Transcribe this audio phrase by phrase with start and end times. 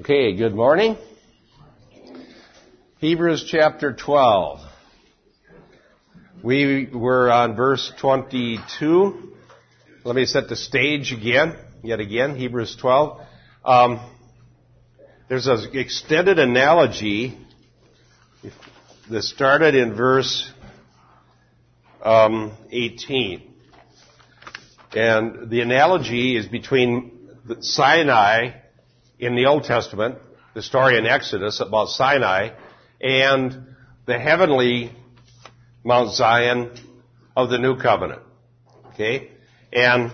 [0.00, 0.96] Okay, good morning.
[2.98, 4.60] Hebrews chapter 12.
[6.42, 9.34] We were on verse 22.
[10.02, 13.20] Let me set the stage again, yet again, Hebrews 12.
[13.66, 14.10] Um,
[15.28, 17.38] there's an extended analogy
[19.10, 20.50] that started in verse
[22.02, 23.52] um, 18.
[24.96, 27.28] And the analogy is between
[27.60, 28.61] Sinai
[29.22, 30.18] in the Old Testament,
[30.52, 32.50] the story in Exodus about Sinai,
[33.00, 33.66] and
[34.04, 34.90] the heavenly
[35.84, 36.72] Mount Zion
[37.36, 38.20] of the New Covenant.
[38.88, 39.30] Okay?
[39.72, 40.10] And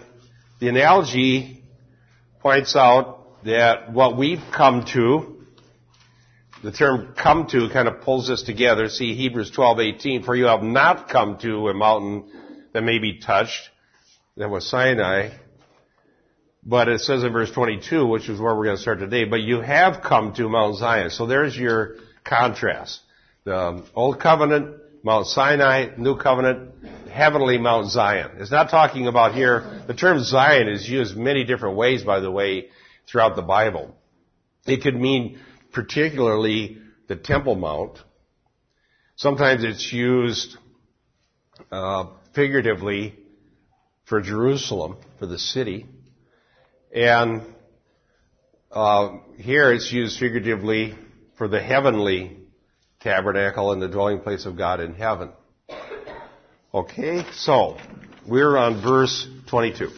[0.60, 1.64] the analogy
[2.40, 5.38] points out that what we've come to,
[6.62, 8.90] the term come to kind of pulls this together.
[8.90, 12.30] See Hebrews 12:18, for you have not come to a mountain
[12.74, 13.70] that may be touched,
[14.36, 15.30] that was Sinai,
[16.68, 19.40] but it says in verse 22, which is where we're going to start today, but
[19.40, 21.08] you have come to Mount Zion.
[21.08, 23.00] So there's your contrast.
[23.44, 28.32] The Old Covenant, Mount Sinai, New Covenant, heavenly Mount Zion.
[28.36, 32.30] It's not talking about here, the term Zion is used many different ways, by the
[32.30, 32.68] way,
[33.10, 33.96] throughout the Bible.
[34.66, 35.40] It could mean
[35.72, 37.98] particularly the Temple Mount.
[39.16, 40.58] Sometimes it's used
[41.72, 43.14] uh, figuratively
[44.04, 45.86] for Jerusalem, for the city.
[46.94, 47.42] And
[48.70, 50.94] uh, here it's used figuratively
[51.36, 52.38] for the heavenly
[53.00, 55.30] tabernacle and the dwelling place of God in heaven.
[56.72, 57.78] Okay, so
[58.26, 59.84] we're on verse 22.
[59.84, 59.92] It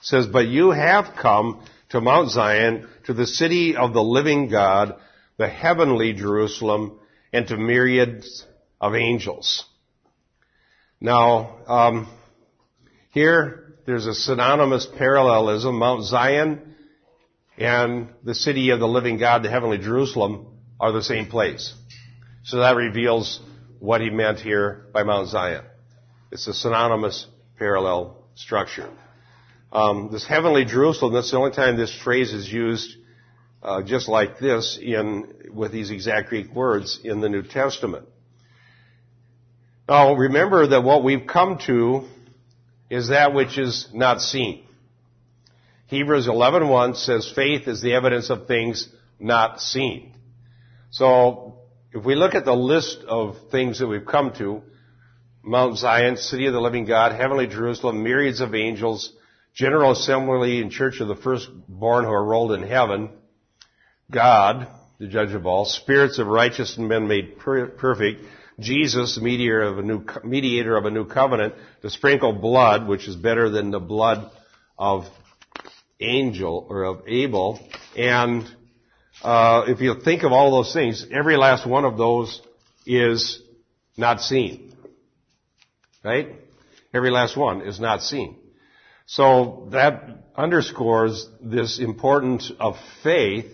[0.00, 4.96] says, But you have come to Mount Zion, to the city of the living God,
[5.36, 6.98] the heavenly Jerusalem,
[7.32, 8.46] and to myriads
[8.80, 9.64] of angels.
[11.00, 12.08] Now, um,
[13.10, 15.78] here there's a synonymous parallelism.
[15.78, 16.74] Mount Zion
[17.58, 20.46] and the city of the living God, the heavenly Jerusalem,
[20.80, 21.74] are the same place.
[22.44, 23.40] So that reveals
[23.78, 25.64] what he meant here by Mount Zion.
[26.32, 27.26] It's a synonymous
[27.58, 28.90] parallel structure.
[29.72, 32.96] Um, this heavenly Jerusalem, that's the only time this phrase is used
[33.62, 38.06] uh, just like this in with these exact Greek words in the New Testament.
[39.88, 42.08] Now remember that what we've come to
[42.90, 44.66] is that which is not seen.
[45.86, 50.14] Hebrews 11:1 says faith is the evidence of things not seen.
[50.90, 51.58] So
[51.92, 54.62] if we look at the list of things that we've come to,
[55.42, 59.12] Mount Zion, city of the living God, heavenly Jerusalem, myriads of angels,
[59.54, 63.10] general assembly and church of the firstborn who are rolled in heaven,
[64.10, 64.68] God,
[64.98, 68.24] the judge of all, spirits of righteous men made perfect,
[68.58, 73.16] Jesus, mediator of a new, mediator of a new covenant, to sprinkle blood, which is
[73.16, 74.30] better than the blood
[74.78, 75.06] of
[76.00, 77.58] angel or of Abel.
[77.96, 78.44] And
[79.22, 82.40] uh, if you think of all those things, every last one of those
[82.86, 83.40] is
[83.96, 84.74] not seen.
[86.04, 86.28] Right?
[86.92, 88.36] Every last one is not seen.
[89.06, 93.46] So that underscores this importance of faith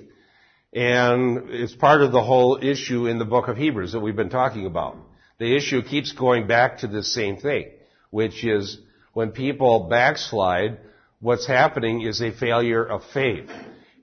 [0.73, 4.31] and it's part of the whole issue in the book of Hebrews that we've been
[4.31, 4.97] talking about.
[5.39, 7.71] The issue keeps going back to the same thing,
[8.11, 8.79] which is
[9.13, 10.79] when people backslide,
[11.19, 13.51] what's happening is a failure of faith.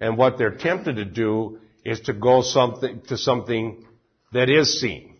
[0.02, 3.86] And what they're tempted to do is to go something, to something
[4.34, 5.16] that is seen.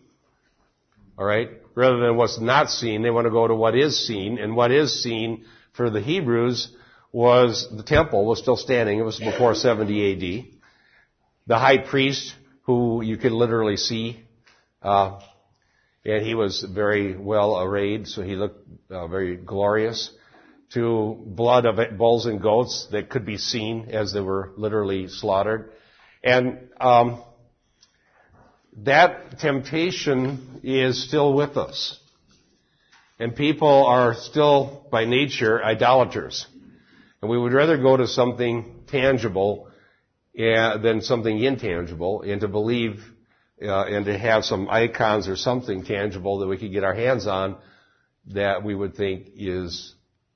[1.18, 1.50] Alright?
[1.74, 4.38] Rather than what's not seen, they want to go to what is seen.
[4.38, 6.76] And what is seen for the Hebrews
[7.10, 8.98] was the temple was still standing.
[8.98, 10.57] It was before 70 AD
[11.48, 14.22] the high priest who you could literally see,
[14.82, 15.18] uh,
[16.04, 20.10] and he was very well arrayed, so he looked uh, very glorious.
[20.74, 25.72] To blood of bulls and goats that could be seen as they were literally slaughtered,
[26.22, 27.24] and um,
[28.84, 31.98] that temptation is still with us.
[33.18, 36.46] And people are still, by nature, idolaters.
[37.22, 39.67] And we would rather go to something tangible
[40.38, 43.02] than something intangible, and to believe
[43.60, 47.26] uh, and to have some icons or something tangible that we could get our hands
[47.26, 47.56] on
[48.26, 49.94] that we would think is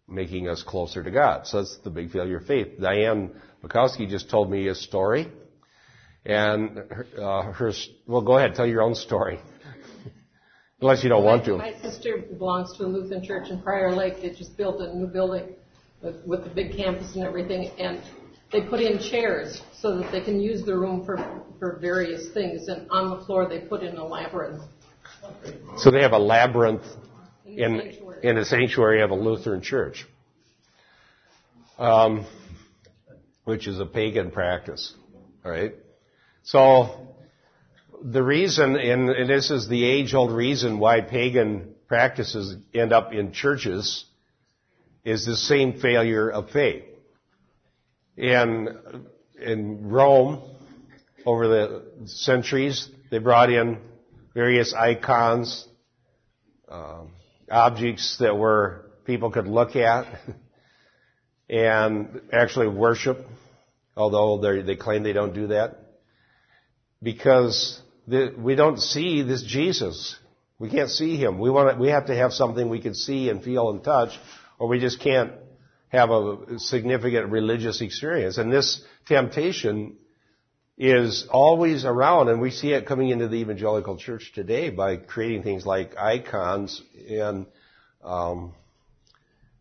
[0.08, 1.46] making us closer to God.
[1.46, 2.80] So that's the big failure of faith.
[2.80, 3.30] Diane
[3.62, 5.30] Bukowski just told me a story,
[6.26, 7.72] and her, uh, her
[8.06, 9.38] well, go ahead, tell your own story.
[10.80, 11.58] Unless you don't want to.
[11.58, 14.20] My sister belongs to a Lutheran church in Prior Lake.
[14.20, 15.54] They just built a new building
[16.02, 18.02] with, with the big campus and everything, and
[18.52, 21.16] they put in chairs so that they can use the room for,
[21.58, 22.68] for various things.
[22.68, 24.62] And on the floor, they put in a labyrinth.
[25.78, 26.84] So they have a labyrinth
[27.46, 27.80] in,
[28.22, 30.06] in, the sanctuary of a Lutheran church,
[31.78, 32.26] um,
[33.44, 34.94] which is a pagan practice.
[35.44, 35.74] Alright?
[36.44, 37.08] So,
[38.02, 43.32] the reason, and, and this is the age-old reason why pagan practices end up in
[43.32, 44.04] churches,
[45.04, 46.84] is the same failure of faith.
[48.16, 48.68] In,
[49.40, 50.42] in Rome,
[51.24, 53.78] over the centuries, they brought in
[54.34, 55.66] various icons,
[56.68, 57.12] um,
[57.50, 60.06] objects that were people could look at
[61.48, 63.18] and actually worship,
[63.96, 65.78] although they claim they don't do that,
[67.02, 70.16] because the, we don't see this Jesus.
[70.58, 71.38] We can't see him.
[71.38, 74.10] We want to, we have to have something we can see and feel and touch,
[74.58, 75.32] or we just can't
[75.92, 78.38] have a significant religious experience.
[78.38, 79.98] And this temptation
[80.78, 85.42] is always around, and we see it coming into the evangelical church today by creating
[85.42, 87.46] things like icons and
[88.02, 88.54] um,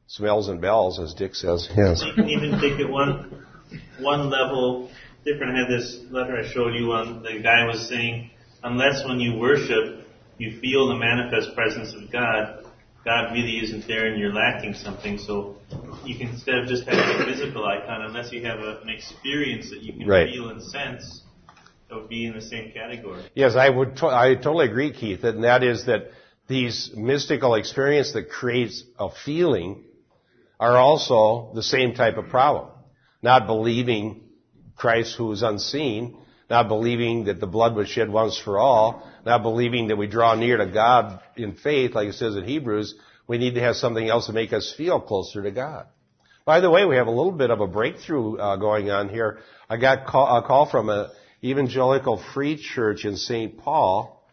[0.07, 1.69] smells and bells, as Dick says.
[1.75, 2.01] Yes.
[2.05, 3.45] You can even take it one
[3.99, 4.89] one level
[5.25, 5.55] different.
[5.55, 7.23] I had this letter I showed you on.
[7.23, 8.31] The guy was saying,
[8.63, 10.07] unless when you worship
[10.37, 12.60] you feel the manifest presence of God,
[13.03, 15.17] God really isn't there and you're lacking something.
[15.17, 15.57] So
[16.05, 19.69] you can instead of just having a physical icon, unless you have a, an experience
[19.71, 20.29] that you can right.
[20.29, 21.21] feel and sense,
[21.89, 23.23] that would be in the same category.
[23.33, 23.97] Yes, I would.
[23.97, 26.11] To- I totally agree, Keith, and that is that
[26.47, 29.83] these mystical experiences that creates a feeling
[30.59, 32.69] are also the same type of problem.
[33.23, 34.29] Not believing
[34.75, 36.17] Christ who is unseen,
[36.49, 40.35] not believing that the blood was shed once for all, not believing that we draw
[40.35, 42.95] near to God in faith, like it says in Hebrews,
[43.27, 45.87] we need to have something else to make us feel closer to God.
[46.43, 49.39] By the way, we have a little bit of a breakthrough uh, going on here.
[49.69, 51.09] I got call, a call from an
[51.43, 53.57] evangelical free church in St.
[53.57, 54.27] Paul,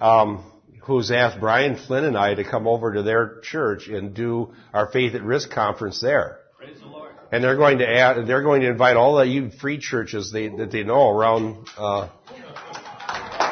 [0.00, 0.44] um,
[0.82, 4.90] who's asked Brian Flynn and I to come over to their church and do our
[4.90, 6.40] Faith at Risk conference there.
[6.58, 7.12] Praise the Lord.
[7.30, 10.72] And they're going to add, they're going to invite all the free churches they, that
[10.72, 12.08] they know around uh,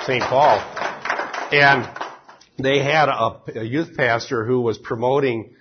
[0.08, 0.22] St.
[0.22, 0.58] Paul.
[1.52, 1.86] And
[2.58, 5.54] they had a, a, youth pastor who was promoting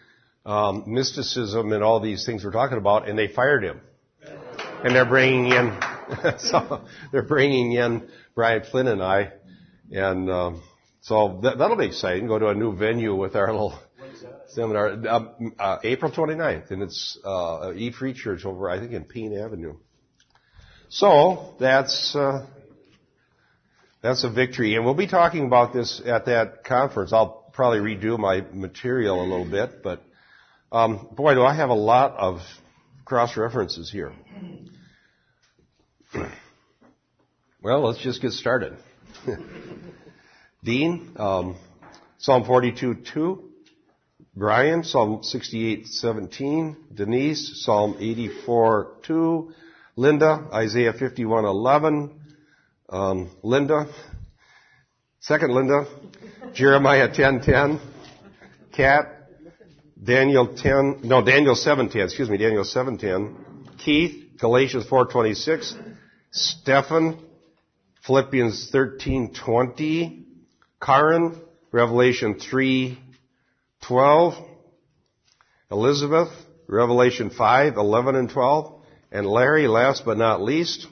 [0.45, 3.81] um, mysticism and all these things we're talking about, and they fired him.
[4.85, 5.77] And they're bringing in,
[6.37, 9.33] so they're bringing in Brian Flynn and I,
[9.91, 10.63] and um,
[11.01, 12.27] so that, will be exciting.
[12.27, 13.77] Go to a new venue with our little
[14.47, 15.25] seminar, uh,
[15.59, 19.75] uh, April 29th, and it's uh, E Free Church over, I think, in Pean Avenue.
[20.87, 22.45] So that's uh,
[24.01, 24.75] that's a victory.
[24.75, 27.13] And we'll be talking about this at that conference.
[27.13, 30.03] I'll probably redo my material a little bit, but
[30.71, 32.41] um, boy, do I have a lot of
[33.07, 34.11] cross references here.
[37.61, 38.77] well, let's just get started.
[40.63, 41.55] Dean, um,
[42.17, 43.43] Psalm 42, 2.
[44.35, 46.75] Brian, Psalm 68, 17.
[46.93, 49.53] Denise, Psalm 84, 2.
[49.95, 52.19] Linda, Isaiah 51, 11
[52.89, 53.87] um, Linda,
[55.19, 55.85] second Linda,
[56.53, 57.79] Jeremiah 10:10, 10,
[58.73, 59.29] Kat,
[60.01, 63.35] Daniel 10, no Daniel 7:10, excuse me, Daniel 7:10,
[63.77, 65.75] Keith, Galatians 4:26,
[66.31, 67.19] Stephen,
[68.05, 70.23] Philippians 13:20,
[70.81, 71.41] Karen,
[71.71, 74.35] Revelation 3:12,
[75.69, 76.29] Elizabeth,
[76.67, 78.81] Revelation 5:11 and 12,
[79.11, 80.87] and Larry, last but not least,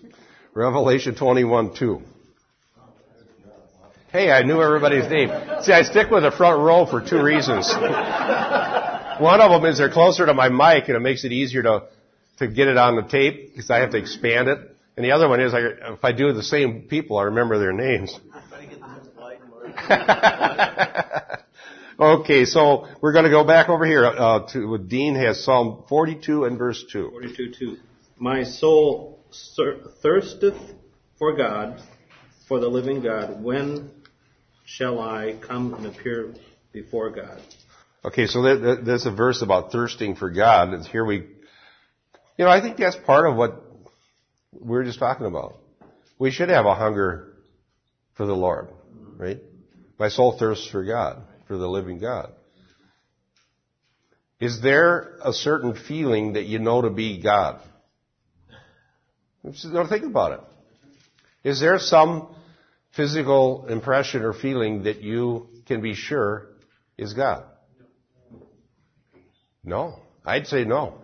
[0.56, 2.02] Revelation 21, 2.
[4.10, 5.27] Hey, I knew everybody's name.
[5.62, 7.70] See, I stick with the front row for two reasons.
[9.20, 11.84] One of them is they're closer to my mic and it makes it easier to,
[12.38, 14.60] to get it on the tape because I have to expand it.
[14.96, 15.60] And the other one is I,
[15.91, 18.18] if I do the same people, I remember their names.
[22.00, 26.46] okay, so we're going to go back over here uh, to Dean has Psalm 42
[26.46, 27.10] and verse 2.
[27.10, 27.77] 42, 2.
[28.18, 29.14] My soul
[30.01, 30.58] thirsteth
[31.18, 31.82] for God,
[32.48, 33.44] for the living God.
[33.44, 33.92] When
[34.65, 36.34] shall I come and appear
[36.72, 37.42] before God?
[38.04, 40.70] Okay, so there's a verse about thirsting for God.
[40.70, 43.63] And here we, you know, I think that's part of what
[44.51, 45.58] we are just talking about.
[46.20, 47.34] We should have a hunger
[48.13, 48.70] for the Lord,
[49.18, 49.39] right?
[49.98, 52.32] My soul thirsts for God, for the living God.
[54.39, 57.62] Is there a certain feeling that you know to be God?
[59.66, 60.40] Now think about it.
[61.44, 62.36] Is there some
[62.96, 66.48] physical impression or feeling that you can be sure
[66.98, 67.44] is God?
[69.64, 70.00] No.
[70.25, 70.96] I'd say no.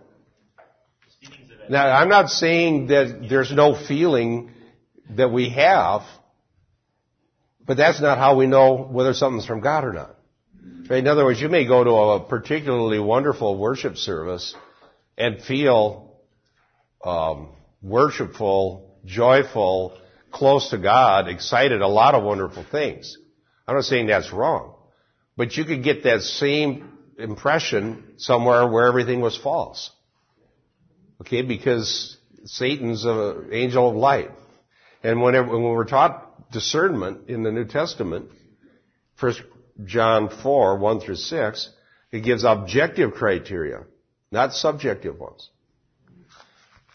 [1.68, 4.50] Now, I'm not saying that there's no feeling
[5.10, 6.02] that we have,
[7.64, 10.16] but that's not how we know whether something's from God or not.
[10.90, 14.54] In other words, you may go to a particularly wonderful worship service
[15.16, 16.16] and feel
[17.04, 17.50] um,
[17.82, 19.98] worshipful joyful,
[20.30, 23.16] close to God, excited, a lot of wonderful things.
[23.66, 24.74] I'm not saying that's wrong.
[25.36, 29.90] But you could get that same impression somewhere where everything was false.
[31.20, 34.30] Okay, because Satan's an angel of light.
[35.02, 38.30] And whenever, when we're taught discernment in the New Testament,
[39.20, 39.34] 1
[39.84, 41.70] John 4, 1 through 6,
[42.10, 43.84] it gives objective criteria,
[44.30, 45.48] not subjective ones.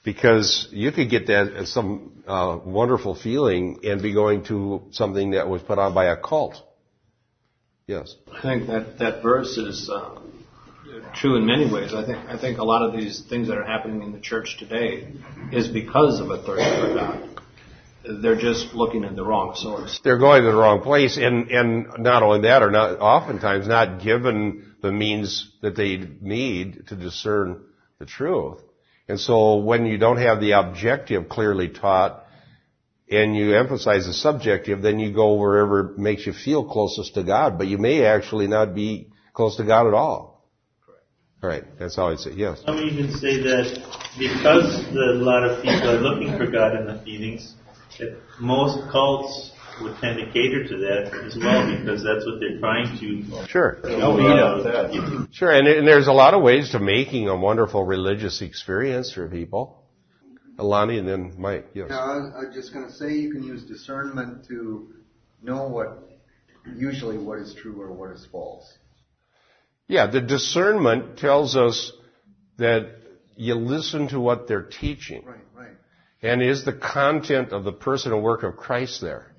[0.07, 5.49] Because you could get that some uh, wonderful feeling and be going to something that
[5.49, 6.55] was put on by a cult.
[7.87, 8.15] Yes.
[8.31, 10.17] I think that that verse is uh,
[11.13, 11.93] true in many ways.
[11.93, 14.55] I think I think a lot of these things that are happening in the church
[14.57, 15.11] today
[15.51, 17.41] is because of a thirst for God.
[18.21, 19.99] They're just looking in the wrong source.
[20.05, 24.01] They're going to the wrong place, and and not only that, are not oftentimes not
[24.01, 27.65] given the means that they need to discern
[27.99, 28.61] the truth.
[29.07, 32.25] And so, when you don't have the objective clearly taught,
[33.09, 37.57] and you emphasize the subjective, then you go wherever makes you feel closest to God,
[37.57, 40.45] but you may actually not be close to God at all.
[40.85, 41.03] Correct.
[41.41, 42.61] All right, that's how I'd say, yes.
[42.65, 43.81] Some even say that
[44.19, 47.53] because the, a lot of people are looking for God in the feelings,
[47.99, 52.60] that most cults would tend to cater to that as well because that's what they're
[52.60, 53.48] trying to.
[53.48, 53.79] Sure.
[53.84, 55.27] No, that.
[55.31, 59.27] Sure, and, and there's a lot of ways to making a wonderful religious experience for
[59.27, 59.84] people.
[60.60, 61.67] Alani and then Mike.
[61.74, 61.88] Yes.
[61.89, 64.89] Yeah, I was, just going to say you can use discernment to
[65.41, 66.10] know what
[66.75, 68.65] usually what is true or what is false.
[69.88, 71.93] Yeah, the discernment tells us
[72.57, 72.89] that
[73.36, 75.24] you listen to what they're teaching.
[75.25, 75.75] Right, right.
[76.22, 79.31] And is the content of the personal work of Christ there?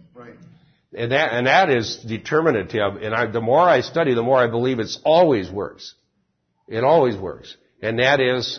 [0.95, 2.97] And that, and that is determinative.
[3.03, 5.95] And I, the more I study, the more I believe it always works.
[6.67, 7.55] It always works.
[7.83, 8.59] And that is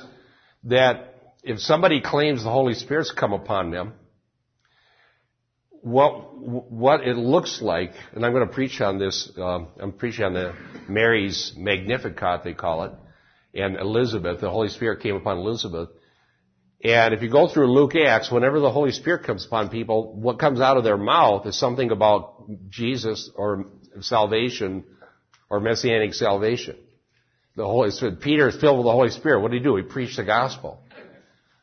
[0.65, 3.93] that if somebody claims the Holy Spirit's come upon them,
[5.81, 9.31] what what it looks like, and I'm going to preach on this.
[9.38, 10.53] Uh, I'm preaching on the
[10.88, 12.91] Mary's Magnificat, they call it,
[13.53, 14.41] and Elizabeth.
[14.41, 15.89] The Holy Spirit came upon Elizabeth,
[16.81, 20.39] and if you go through Luke Acts, whenever the Holy Spirit comes upon people, what
[20.39, 23.65] comes out of their mouth is something about Jesus or
[24.00, 24.86] salvation
[25.50, 26.77] or messianic salvation.
[27.55, 28.21] The Holy Spirit.
[28.21, 29.41] Peter is filled with the Holy Spirit.
[29.41, 29.75] What did he do?
[29.75, 30.81] He preached the gospel.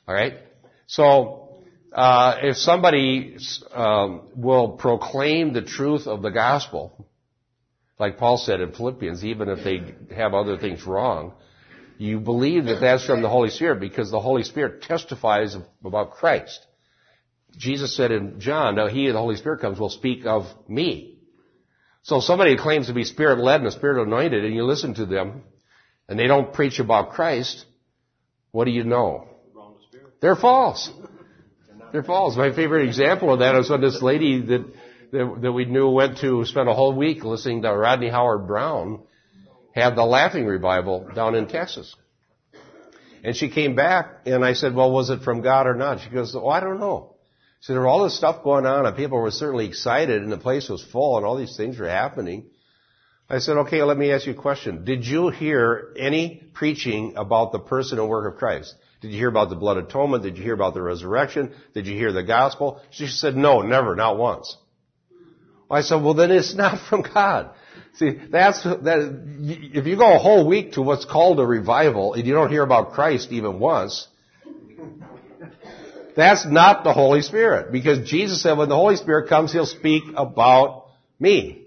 [0.06, 0.34] All right.
[0.86, 3.38] So uh, if somebody
[3.72, 7.06] um, will proclaim the truth of the gospel,
[7.98, 11.32] like Paul said in Philippians, even if they have other things wrong,
[11.98, 16.64] you believe that that's from the Holy Spirit because the Holy Spirit testifies about Christ.
[17.56, 21.18] Jesus said in John, now he, the Holy Spirit comes, will speak of me.
[22.02, 25.42] So somebody claims to be spirit led and spirit anointed and you listen to them
[26.08, 27.64] and they don't preach about Christ,
[28.52, 29.28] what do you know?
[30.20, 30.90] They're false.
[31.92, 32.36] They're false.
[32.36, 34.72] My favorite example of that is when this lady that,
[35.12, 39.02] that, that we knew went to spend a whole week listening to Rodney Howard-Browne
[39.76, 41.94] had the laughing revival down in Texas.
[43.22, 46.00] And she came back and I said, well, was it from God or not?
[46.00, 47.16] She goes, oh, I don't know.
[47.60, 50.38] So there was all this stuff going on and people were certainly excited and the
[50.38, 52.46] place was full and all these things were happening.
[53.28, 54.84] I said, okay, let me ask you a question.
[54.84, 58.74] Did you hear any preaching about the person and work of Christ?
[59.00, 60.22] Did you hear about the blood atonement?
[60.22, 61.52] Did you hear about the resurrection?
[61.74, 62.80] Did you hear the gospel?
[62.90, 64.56] She said, no, never, not once.
[65.70, 67.50] I said, well then it's not from God.
[67.96, 69.24] See, that's, that,
[69.72, 72.62] if you go a whole week to what's called a revival and you don't hear
[72.62, 74.06] about Christ even once,
[76.14, 77.72] that's not the Holy Spirit.
[77.72, 80.88] Because Jesus said when the Holy Spirit comes, He'll speak about
[81.18, 81.66] me.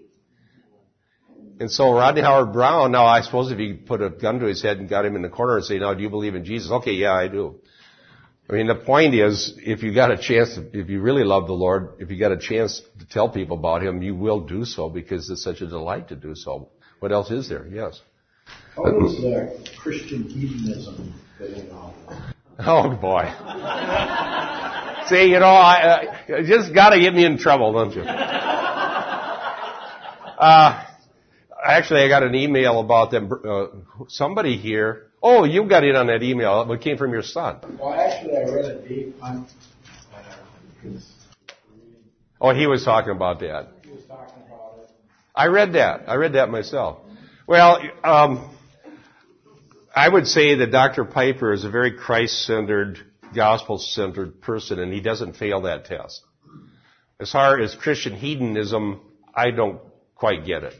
[1.59, 4.62] And so Rodney Howard Browne, now I suppose if you put a gun to his
[4.62, 6.71] head and got him in the corner and say, now do you believe in Jesus?
[6.71, 7.59] Okay, yeah, I do.
[8.50, 11.53] I mean, the point is, if you got a chance, if you really love the
[11.53, 14.89] Lord, if you got a chance to tell people about Him, you will do so
[14.89, 16.70] because it's such a delight to do so.
[17.00, 17.68] What else is there?
[17.68, 18.01] Yes.
[18.75, 21.94] How does uh, Christian hedonism in all
[22.62, 23.24] Oh boy.
[25.08, 28.01] See, you know, I uh, just got to get me in trouble, don't you?
[30.39, 30.86] Uh,
[31.65, 33.32] actually, I got an email about them.
[33.32, 33.68] Uh,
[34.08, 35.09] somebody here.
[35.22, 36.72] Oh, you got in on that email.
[36.72, 37.60] It came from your son.
[37.80, 39.16] Well, actually, I read it deep.
[39.22, 39.46] I'm,
[40.16, 40.90] uh,
[42.42, 43.68] Oh, he was talking about that.
[43.84, 44.90] he was talking about it.
[45.36, 46.08] I read that.
[46.08, 47.00] I read that myself.
[47.48, 48.50] Well, um,
[49.94, 51.04] I would say that Dr.
[51.04, 53.00] Piper is a very Christ-centered,
[53.36, 56.22] gospel-centered person, and he doesn't fail that test.
[57.20, 59.02] As far as Christian hedonism,
[59.36, 59.82] I don't
[60.16, 60.74] quite get it.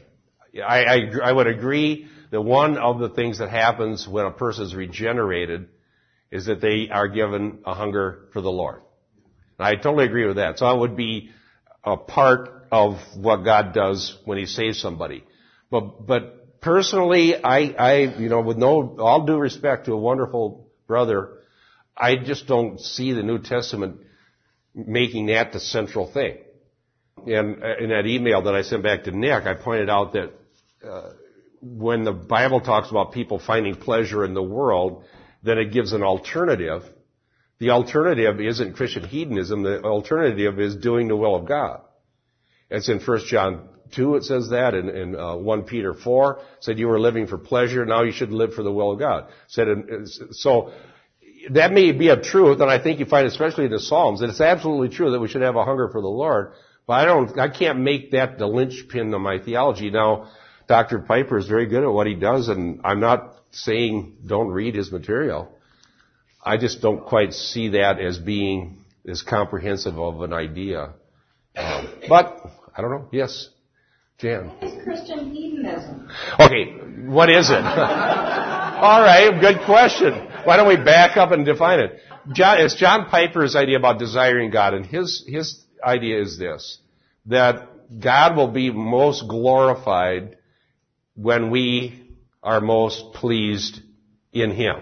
[0.66, 4.64] I, I, I would agree that one of the things that happens when a person
[4.64, 5.68] is regenerated
[6.30, 8.82] is that they are given a hunger for the Lord.
[9.58, 10.58] I totally agree with that.
[10.58, 11.30] So it would be
[11.84, 15.24] a part of what God does when He saves somebody.
[15.70, 20.68] But, but personally, I, I, you know, with no, all due respect to a wonderful
[20.86, 21.38] brother,
[21.96, 24.00] I just don't see the New Testament
[24.74, 26.38] making that the central thing.
[27.26, 30.32] And uh, in that email that I sent back to Nick, I pointed out that
[30.88, 31.10] uh,
[31.60, 35.04] when the Bible talks about people finding pleasure in the world,
[35.42, 36.82] then it gives an alternative.
[37.58, 39.62] The alternative isn't Christian hedonism.
[39.62, 41.82] The alternative is doing the will of God.
[42.70, 44.74] It's in 1 John 2, it says that.
[44.74, 47.84] In, in uh, 1 Peter 4, said you were living for pleasure.
[47.84, 49.28] Now you should live for the will of God.
[49.48, 49.68] Said
[50.30, 50.72] so
[51.50, 54.28] that may be a truth, and I think you find especially in the Psalms that
[54.28, 56.52] it's absolutely true that we should have a hunger for the Lord.
[56.86, 59.90] But I don't, I can't make that the linchpin of my theology.
[59.90, 60.30] Now,
[60.70, 61.00] Dr.
[61.00, 64.92] Piper is very good at what he does, and I'm not saying don't read his
[64.92, 65.50] material.
[66.44, 70.92] I just don't quite see that as being as comprehensive of an idea.
[71.56, 72.46] Um, but
[72.76, 73.08] I don't know.
[73.10, 73.48] Yes,
[74.18, 74.46] Jan.
[74.46, 76.08] What is Christian hedonism?
[76.38, 76.66] Okay,
[77.08, 77.54] what is it?
[77.56, 80.12] All right, good question.
[80.44, 81.98] Why don't we back up and define it?
[82.32, 86.78] John, it's John Piper's idea about desiring God, and his his idea is this:
[87.26, 90.36] that God will be most glorified
[91.20, 92.02] when we
[92.42, 93.80] are most pleased
[94.32, 94.76] in Him.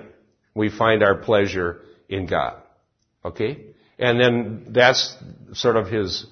[0.54, 2.62] We find our pleasure in God.
[3.24, 3.64] Okay?
[3.98, 5.16] And then that's
[5.54, 6.26] sort of his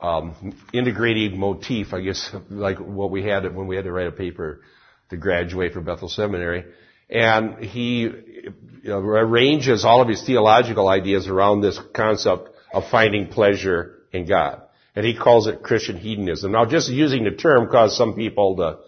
[0.00, 4.12] um, integrating motif, I guess, like what we had when we had to write a
[4.12, 4.62] paper
[5.10, 6.64] to graduate from Bethel Seminary.
[7.08, 8.52] And he you
[8.84, 14.62] know, arranges all of his theological ideas around this concept of finding pleasure in God.
[14.94, 16.52] And he calls it Christian hedonism.
[16.52, 18.78] Now, just using the term caused some people to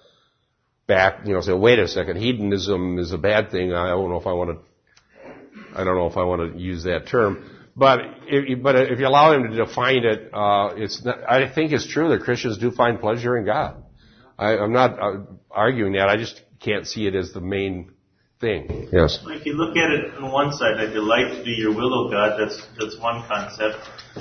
[0.91, 3.73] back, you know, say, wait a second, hedonism is a bad thing.
[3.73, 4.59] I don't know if I want to,
[5.79, 7.33] I don't know if I want to use that term.
[7.77, 11.73] But if, but if you allow him to define it, uh, it's not, I think
[11.73, 13.85] it's true that Christians do find pleasure in God.
[14.37, 16.09] I, I'm not uh, arguing that.
[16.09, 17.93] I just can't see it as the main
[18.41, 18.89] thing.
[18.93, 19.21] Yes.
[19.27, 22.11] If you look at it on one side, I delight to do your will, O
[22.11, 23.79] God, that's, that's one concept.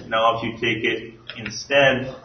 [0.07, 2.15] Now if you take it instead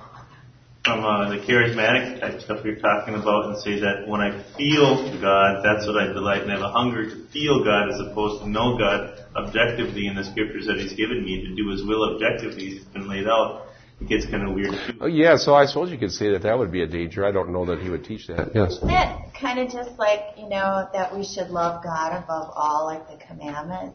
[0.84, 5.08] from uh, the charismatic type stuff you're talking about and say that when I feel
[5.18, 8.42] God, that's what I delight and I have a hunger to feel God as opposed
[8.44, 12.14] to know God objectively in the scriptures that He's given me to do His will
[12.14, 12.76] objectively.
[12.76, 13.68] It's been laid out.
[14.00, 14.74] It gets kind of weird.
[15.00, 17.24] Oh, yeah, so I suppose you could say that that would be a danger.
[17.24, 18.50] I don't know that he would teach that.
[18.54, 18.72] Yes.
[18.72, 22.86] Isn't it kind of just like, you know, that we should love God above all,
[22.86, 23.94] like the commandment?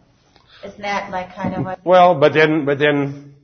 [0.66, 1.86] Isn't that like kind of what?
[1.86, 3.36] Well, but then, but then,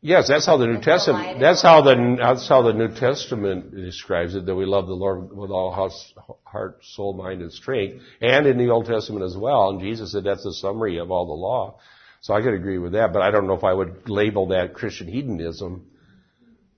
[0.00, 1.40] yes, that's how the New Testament.
[1.40, 4.46] That's how the that's how the New Testament describes it.
[4.46, 6.12] That we love the Lord with all house,
[6.44, 9.70] heart, soul, mind, and strength, and in the Old Testament as well.
[9.70, 11.78] And Jesus said that's a summary of all the law.
[12.20, 14.74] So I could agree with that, but I don't know if I would label that
[14.74, 15.86] Christian hedonism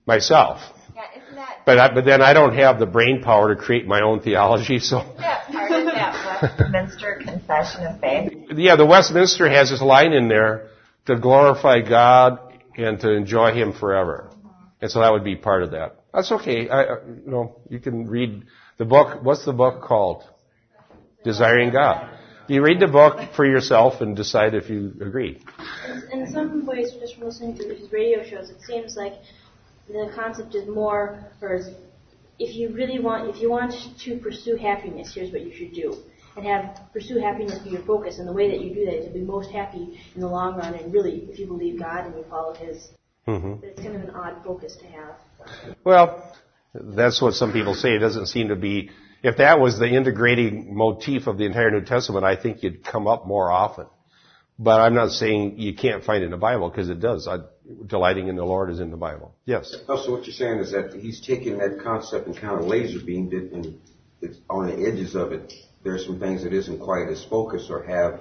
[0.06, 0.60] myself.
[0.94, 3.86] Yeah, isn't that, But I, but then I don't have the brain power to create
[3.86, 5.00] my own theology, so.
[5.00, 8.32] isn't that part of that Westminster Confession of Faith?
[8.54, 10.68] Yeah, the Westminster has this line in there
[11.06, 14.30] to glorify God and to enjoy Him forever.
[14.80, 15.96] And so that would be part of that.
[16.12, 16.68] That's okay.
[16.68, 18.44] I, you know, you can read
[18.78, 19.22] the book.
[19.22, 20.24] What's the book called?
[21.22, 22.18] Desiring God.
[22.48, 25.40] You read the book for yourself and decide if you agree.
[26.12, 29.12] In some ways, just from listening to his radio shows, it seems like
[29.86, 31.60] the concept is more, or
[32.40, 35.94] if you really want, if you want to pursue happiness, here's what you should do,
[36.36, 38.18] and have pursue happiness be your focus.
[38.18, 40.56] And the way that you do that is to be most happy in the long
[40.56, 42.88] run, and really, if you believe God and you follow His.
[43.26, 45.14] hmm But it's kind of an odd focus to have.
[45.84, 46.36] Well,
[46.74, 47.94] that's what some people say.
[47.94, 48.90] It doesn't seem to be,
[49.22, 53.06] if that was the integrating motif of the entire New Testament, I think you'd come
[53.06, 53.86] up more often.
[54.58, 57.26] But I'm not saying you can't find it in the Bible, because it does.
[57.26, 57.38] I,
[57.86, 59.34] delighting in the Lord is in the Bible.
[59.46, 59.74] Yes.
[59.88, 63.04] Oh, so what you're saying is that he's taking that concept and kind of laser
[63.04, 63.80] beamed it, and
[64.20, 65.52] it's on the edges of it.
[65.82, 68.20] There's some things that isn't quite as focused or have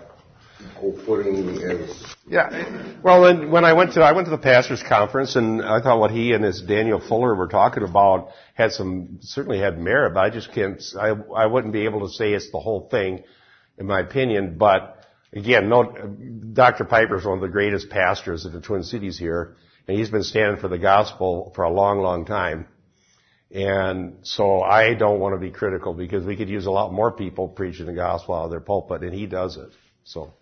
[2.28, 3.00] Yeah.
[3.02, 6.00] Well, then when I went to I went to the pastors' conference, and I thought
[6.00, 10.22] what he and his Daniel Fuller were talking about had some certainly had merit, but
[10.22, 10.82] I just can't.
[11.00, 13.24] I I wouldn't be able to say it's the whole thing,
[13.78, 14.58] in my opinion.
[14.58, 15.84] But again, no,
[16.54, 16.86] Dr.
[16.86, 19.56] Piper is one of the greatest pastors in the Twin Cities here,
[19.88, 22.67] and he's been standing for the gospel for a long, long time.
[23.51, 27.12] And so I don't want to be critical because we could use a lot more
[27.12, 29.69] people preaching the gospel out of their pulpit, and he does it.
[30.03, 30.33] So,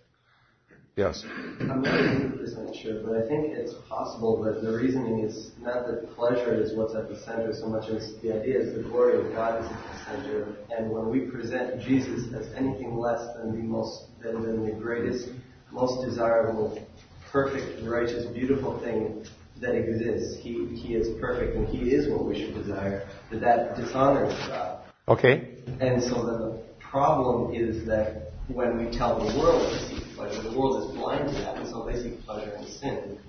[0.98, 1.24] yes.
[1.62, 6.14] I'm not 100% sure, but I think it's possible that the reasoning is not that
[6.16, 9.34] pleasure is what's at the center so much as the idea is the glory of
[9.34, 10.58] God is at the center.
[10.78, 15.30] And when we present Jesus as anything less than the most, than, than the greatest,
[15.72, 16.86] most desirable
[17.32, 19.26] perfect, righteous, beautiful thing
[19.62, 20.38] that exists.
[20.42, 23.08] He, he is perfect and He is what we should desire.
[23.32, 24.84] That that dishonors God.
[25.08, 25.64] Okay.
[25.80, 30.58] And so the problem is that when we tell the world to seek pleasure, the
[30.58, 33.20] world is blind to that, and so they seek pleasure in sin.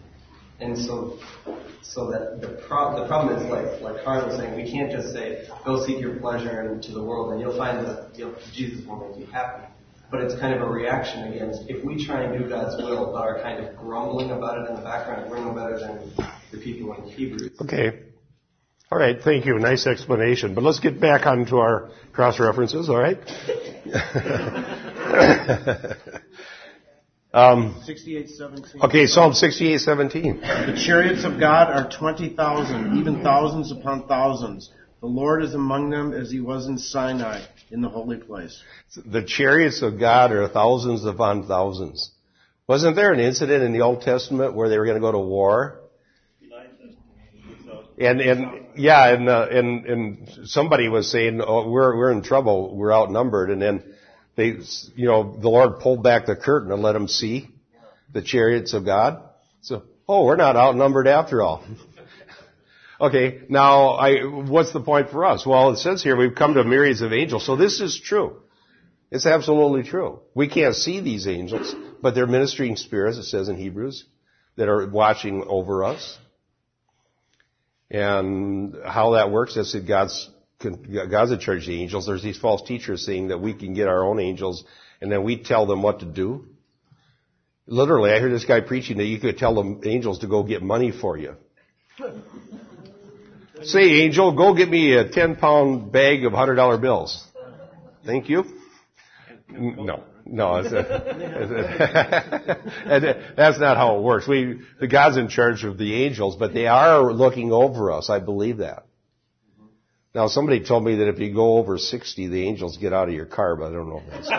[0.60, 1.18] And so,
[1.82, 5.12] so that the, pro- the problem is like like Karen was saying, we can't just
[5.12, 9.08] say go seek your pleasure into the world, and you'll find that you'll, Jesus will
[9.08, 9.64] make you happy.
[10.10, 13.18] But it's kind of a reaction against if we try and do God's will, but
[13.18, 16.12] are kind of grumbling about it in the background, we're no better than
[16.50, 17.58] the people in Hebrews.
[17.60, 18.00] Okay.
[18.90, 19.20] All right.
[19.22, 19.58] Thank you.
[19.58, 20.54] Nice explanation.
[20.54, 22.88] But let's get back onto our cross references.
[22.88, 23.18] All right.
[27.34, 28.84] um, 68:17.
[28.84, 29.06] okay.
[29.06, 30.40] Psalm 68:17.
[30.40, 34.70] The chariots of God are 20,000, even thousands upon thousands.
[35.00, 38.62] The Lord is among them as he was in Sinai in the holy place.
[38.96, 42.10] The chariots of God are thousands upon thousands.
[42.66, 45.18] Wasn't there an incident in the Old Testament where they were going to go to
[45.18, 45.80] war?
[48.00, 52.76] And and yeah, and uh, and and somebody was saying, "Oh, we're we're in trouble.
[52.76, 53.82] We're outnumbered." And then
[54.36, 54.56] they,
[54.94, 57.48] you know, the Lord pulled back the curtain and let them see
[58.12, 59.20] the chariots of God.
[59.62, 61.64] So, oh, we're not outnumbered after all.
[63.00, 65.46] okay, now I, what's the point for us?
[65.46, 67.46] Well, it says here we've come to myriads of angels.
[67.46, 68.42] So this is true.
[69.10, 70.20] It's absolutely true.
[70.34, 74.04] We can't see these angels, but they're ministering spirits, it says in Hebrews,
[74.56, 76.18] that are watching over us.
[77.90, 80.28] And how that works is that God's,
[80.60, 82.06] God's in charge of the angels.
[82.06, 84.64] There's these false teachers saying that we can get our own angels
[85.00, 86.46] and then we tell them what to do.
[87.66, 90.62] Literally, I heard this guy preaching that you could tell the angels to go get
[90.62, 91.36] money for you.
[93.62, 97.24] Say, angel, go get me a 10 pound bag of $100 bills.
[98.04, 98.44] Thank you.
[99.50, 100.62] No, no,
[103.36, 104.28] that's not how it works.
[104.28, 108.10] We, the God's in charge of the angels, but they are looking over us.
[108.10, 108.84] I believe that.
[110.14, 113.14] Now, somebody told me that if you go over 60, the angels get out of
[113.14, 114.36] your car, but I don't know if that's true.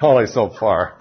[0.00, 0.98] Only so far.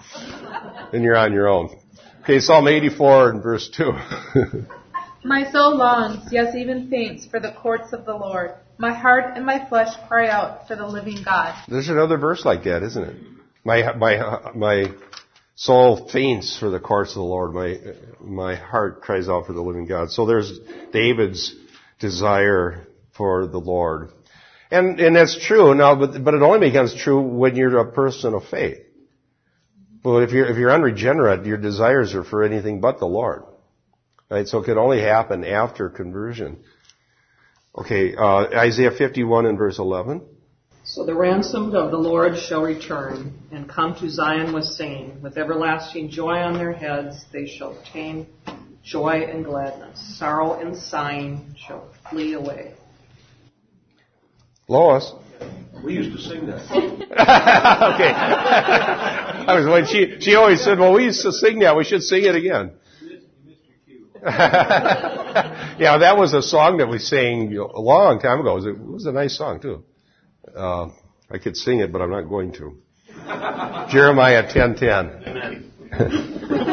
[0.91, 1.77] Then you're on your own.
[2.23, 3.91] Okay, Psalm 84 and verse 2.
[5.23, 8.53] My soul longs, yes, even faints, for the courts of the Lord.
[8.77, 11.55] My heart and my flesh cry out for the living God.
[11.67, 13.15] There's another verse like that, isn't it?
[13.63, 14.85] My my my
[15.55, 17.53] soul faints for the courts of the Lord.
[17.53, 17.77] My
[18.21, 20.11] my heart cries out for the living God.
[20.11, 20.59] So there's
[20.93, 21.55] David's
[21.99, 24.11] desire for the Lord,
[24.69, 25.95] and and that's true now.
[25.95, 28.77] But but it only becomes true when you're a person of faith.
[30.03, 33.43] But if you're if you're unregenerate, your desires are for anything but the Lord.
[34.29, 34.47] Right?
[34.47, 36.63] So it can only happen after conversion.
[37.77, 40.21] Okay, uh, Isaiah 51 and verse 11.
[40.83, 45.21] So the ransomed of the Lord shall return and come to Zion with singing.
[45.21, 48.27] With everlasting joy on their heads they shall obtain
[48.83, 50.17] joy and gladness.
[50.17, 52.73] Sorrow and sighing shall flee away.
[54.67, 55.13] Lois.
[55.83, 56.61] We used to sing that.
[56.71, 58.13] okay.
[59.47, 61.77] I was when she she always said, "Well, we used to sing that.
[61.77, 62.71] We should sing it again."
[64.23, 68.53] yeah, that was a song that we sang a long time ago.
[68.53, 69.83] It was a, it was a nice song too.
[70.55, 70.87] Uh,
[71.29, 72.79] I could sing it, but I'm not going to.
[73.91, 76.65] Jeremiah 10:10.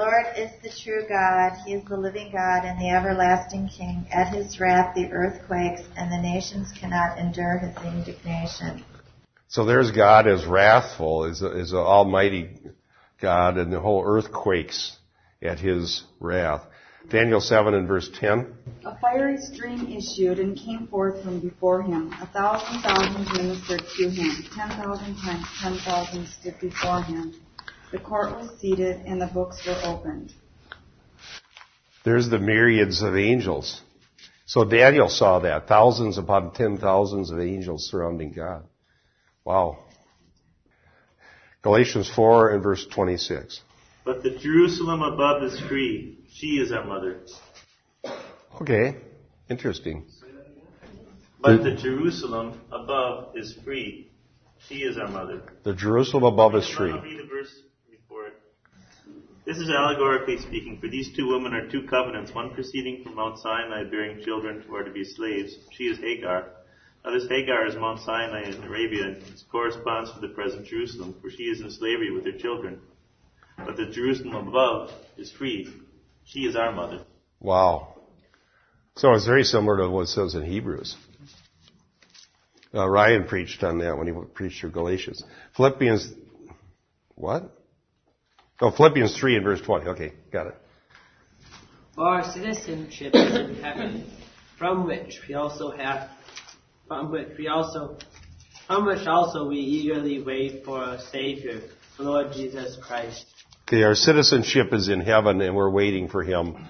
[0.00, 1.58] But the Lord is the true God.
[1.66, 4.06] He is the living God and the everlasting King.
[4.10, 8.82] At his wrath the earth quakes, and the nations cannot endure his indignation.
[9.48, 12.48] So there's God as wrathful, as a, as an almighty
[13.20, 14.96] God, and the whole earth quakes
[15.42, 16.62] at his wrath.
[17.10, 18.54] Daniel 7 and verse 10.
[18.86, 22.10] A fiery stream issued and came forth from before him.
[22.22, 24.44] A thousand thousands ministered to him.
[24.54, 27.34] Ten thousand times ten thousand stood before him.
[27.92, 30.32] The court was seated and the books were opened.
[32.04, 33.82] There's the myriads of angels.
[34.46, 35.68] So Daniel saw that.
[35.68, 38.64] Thousands upon ten thousands of angels surrounding God.
[39.44, 39.78] Wow.
[41.62, 43.60] Galatians 4 and verse 26.
[44.04, 46.18] But the Jerusalem above is free.
[46.32, 47.20] She is our mother.
[48.60, 48.96] Okay.
[49.48, 50.06] Interesting.
[51.40, 54.10] But the Jerusalem above is free.
[54.68, 55.42] She is our mother.
[55.64, 56.92] The Jerusalem above is free.
[56.92, 57.69] I'll read the verse before it.
[59.50, 63.36] This is allegorically speaking, for these two women are two covenants, one proceeding from Mount
[63.40, 65.56] Sinai bearing children who are to be slaves.
[65.72, 66.50] She is Hagar.
[67.04, 71.16] Now this Hagar is Mount Sinai in Arabia, and it corresponds to the present Jerusalem,
[71.20, 72.78] for she is in slavery with her children.
[73.56, 75.68] But the Jerusalem above is free.
[76.22, 77.04] She is our mother.
[77.40, 77.96] Wow.
[78.94, 80.96] So it's very similar to what it says in Hebrews.
[82.72, 85.24] Uh, Ryan preached on that when he preached through Galatians.
[85.56, 86.12] Philippians,
[87.16, 87.56] what?
[88.62, 89.86] Oh, Philippians 3 and verse 20.
[89.88, 90.54] Okay, got it.
[91.94, 94.10] For our citizenship is in heaven,
[94.58, 96.10] from which we also have,
[96.86, 97.96] from which we also,
[98.66, 101.62] from which also we eagerly wait for our Savior,
[101.96, 103.24] the Lord Jesus Christ.
[103.66, 106.68] Okay, our citizenship is in heaven and we're waiting for Him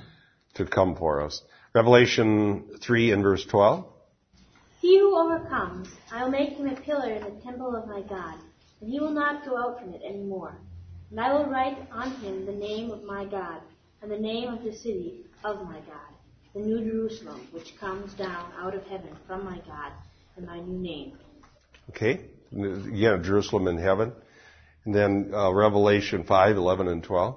[0.54, 1.42] to come for us.
[1.74, 3.84] Revelation 3 and verse 12.
[4.80, 8.38] He who overcomes, I will make him a pillar in the temple of my God,
[8.80, 10.56] and he will not go out from it any more.
[11.10, 13.60] And I will write on him the name of my God,
[14.00, 16.14] and the name of the city of my God,
[16.54, 19.92] the new Jerusalem, which comes down out of heaven from my God,
[20.36, 21.18] and my new name.
[21.90, 22.20] Okay,
[22.52, 24.12] again, Jerusalem in heaven.
[24.84, 27.36] And then uh, Revelation 5, 11 and 12.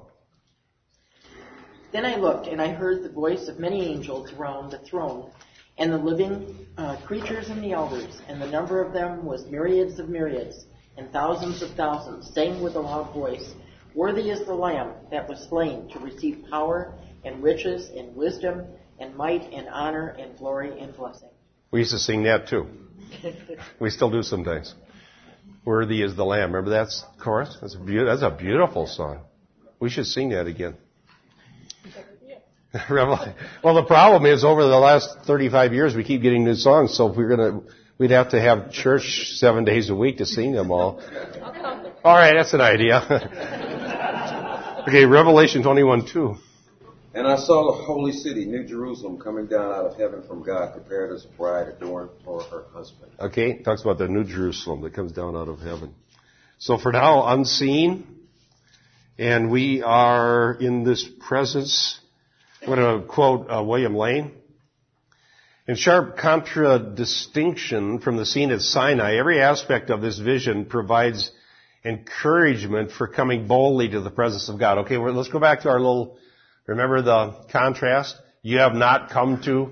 [1.92, 5.32] Then I looked, and I heard the voice of many angels around the throne,
[5.80, 9.98] and the living uh, creatures and the elders, and the number of them was myriads
[9.98, 10.66] of myriads,
[10.98, 13.54] and thousands of thousands, saying with a loud voice,
[13.96, 18.66] Worthy is the Lamb that was slain to receive power and riches and wisdom
[19.00, 21.30] and might and honor and glory and blessing.
[21.72, 22.68] We used to sing that too.
[23.80, 24.74] we still do sometimes.
[25.66, 26.54] Worthy is the Lamb.
[26.54, 27.58] Remember that chorus?
[27.62, 29.22] That's a, be- that's a beautiful song.
[29.80, 30.76] We should sing that again.
[32.90, 37.12] well, the problem is over the last 35 years we keep getting new songs, so
[37.12, 37.62] if we're gonna,
[37.98, 41.02] we'd have to have church seven days a week to sing them all.
[42.04, 42.98] Alright, that's an idea.
[44.88, 46.36] okay, Revelation 21, 2.
[47.16, 50.74] And I saw the holy city, New Jerusalem, coming down out of heaven from God,
[50.74, 53.12] prepared as a bride adorned for her husband.
[53.20, 55.94] Okay, talks about the New Jerusalem that comes down out of heaven.
[56.58, 58.08] So for now, unseen,
[59.20, 62.00] and we are in this presence.
[62.64, 64.32] I'm going to quote uh, William Lane.
[65.65, 71.32] In sharp contradistinction from the scene at Sinai, every aspect of this vision provides
[71.86, 74.80] encouragement for coming boldly to the presence of God.
[74.80, 76.17] Okay, let's go back to our little,
[76.67, 78.17] remember the contrast?
[78.41, 79.71] You have not come to,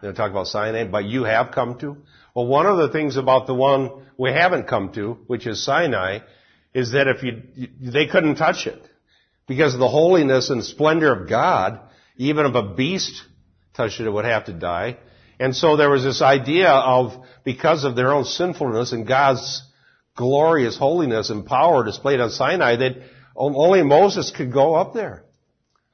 [0.00, 1.98] they talk about Sinai, but you have come to.
[2.34, 6.20] Well, one of the things about the one we haven't come to, which is Sinai,
[6.72, 8.82] is that if you, they couldn't touch it.
[9.46, 11.80] Because of the holiness and splendor of God,
[12.16, 13.22] even if a beast
[13.74, 14.96] touched it, it would have to die.
[15.40, 17.12] And so there was this idea of,
[17.44, 19.62] because of their own sinfulness and God's
[20.16, 22.96] glorious holiness and power displayed on Sinai, that
[23.36, 25.24] only Moses could go up there.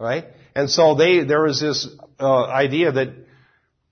[0.01, 0.27] Right?
[0.55, 1.87] And so they, there was this
[2.19, 3.09] uh, idea that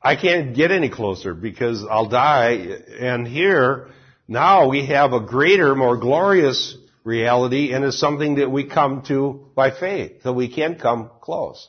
[0.01, 2.53] I can't get any closer because I'll die.
[2.99, 3.91] And here,
[4.27, 9.51] now we have a greater, more glorious reality and it's something that we come to
[9.55, 10.23] by faith.
[10.23, 11.69] So we can come close.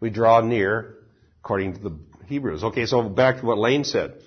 [0.00, 0.96] We draw near
[1.40, 1.98] according to the
[2.30, 2.64] Hebrews.
[2.64, 4.22] Okay, so back to what Lane said.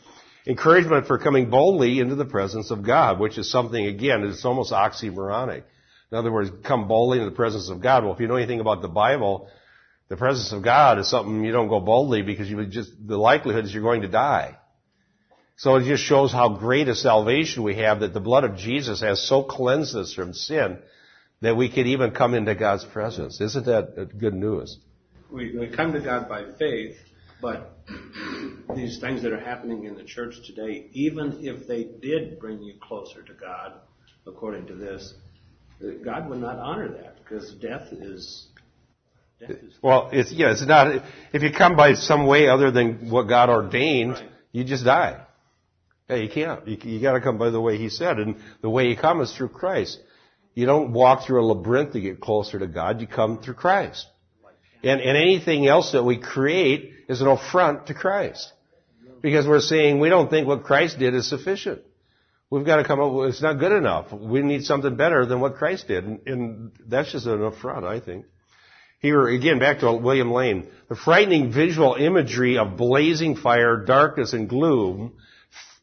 [0.45, 4.73] Encouragement for coming boldly into the presence of God, which is something, again, it's almost
[4.73, 5.63] oxymoronic.
[6.11, 8.03] In other words, come boldly into the presence of God.
[8.03, 9.49] Well, if you know anything about the Bible,
[10.09, 13.65] the presence of God is something you don't go boldly because you just, the likelihood
[13.65, 14.57] is you're going to die.
[15.55, 19.01] So it just shows how great a salvation we have that the blood of Jesus
[19.01, 20.79] has so cleansed us from sin
[21.41, 23.39] that we can even come into God's presence.
[23.39, 24.77] Isn't that good news?
[25.31, 26.97] We, we come to God by faith,
[27.43, 27.77] but
[28.73, 32.75] these things that are happening in the church today, even if they did bring you
[32.81, 33.73] closer to God,
[34.25, 35.13] according to this,
[36.05, 38.47] God would not honor that because death is.
[39.41, 41.03] Death is well, it's yeah, it's not.
[41.33, 44.29] If you come by some way other than what God ordained, right.
[44.53, 45.19] you just die.
[46.09, 46.65] Yeah, you can't.
[46.65, 49.19] You, you got to come by the way He said, and the way you come
[49.19, 49.99] is through Christ.
[50.53, 53.01] You don't walk through a labyrinth to get closer to God.
[53.01, 54.07] You come through Christ.
[54.83, 58.51] And, and anything else that we create is an affront to Christ.
[59.21, 61.81] Because we're saying we don't think what Christ did is sufficient.
[62.49, 64.11] We've got to come up with, it's not good enough.
[64.11, 66.03] We need something better than what Christ did.
[66.03, 68.25] And, and that's just an affront, I think.
[68.99, 70.69] Here, again, back to William Lane.
[70.87, 75.13] The frightening visual imagery of blazing fire, darkness, and gloom,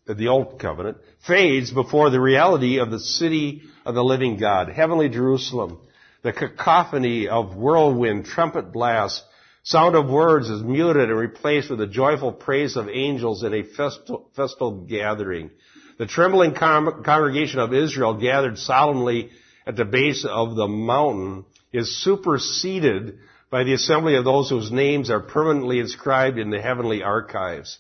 [0.07, 5.09] the Old Covenant, fades before the reality of the city of the living God, heavenly
[5.09, 5.81] Jerusalem.
[6.23, 9.23] The cacophony of whirlwind, trumpet blasts,
[9.63, 13.63] sound of words is muted and replaced with the joyful praise of angels in a
[13.63, 15.51] festal, festal gathering.
[15.99, 19.31] The trembling con- congregation of Israel gathered solemnly
[19.67, 23.19] at the base of the mountain is superseded
[23.51, 27.79] by the assembly of those whose names are permanently inscribed in the heavenly archives.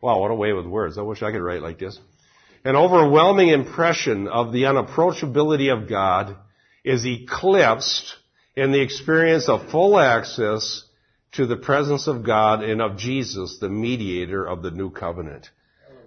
[0.00, 0.98] Wow, what a way with words.
[0.98, 1.98] I wish I could write like this.
[2.64, 6.36] An overwhelming impression of the unapproachability of God
[6.84, 8.14] is eclipsed
[8.54, 10.84] in the experience of full access
[11.32, 15.50] to the presence of God and of Jesus, the mediator of the new covenant.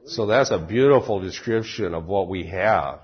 [0.06, 3.02] So that's a beautiful description of what we have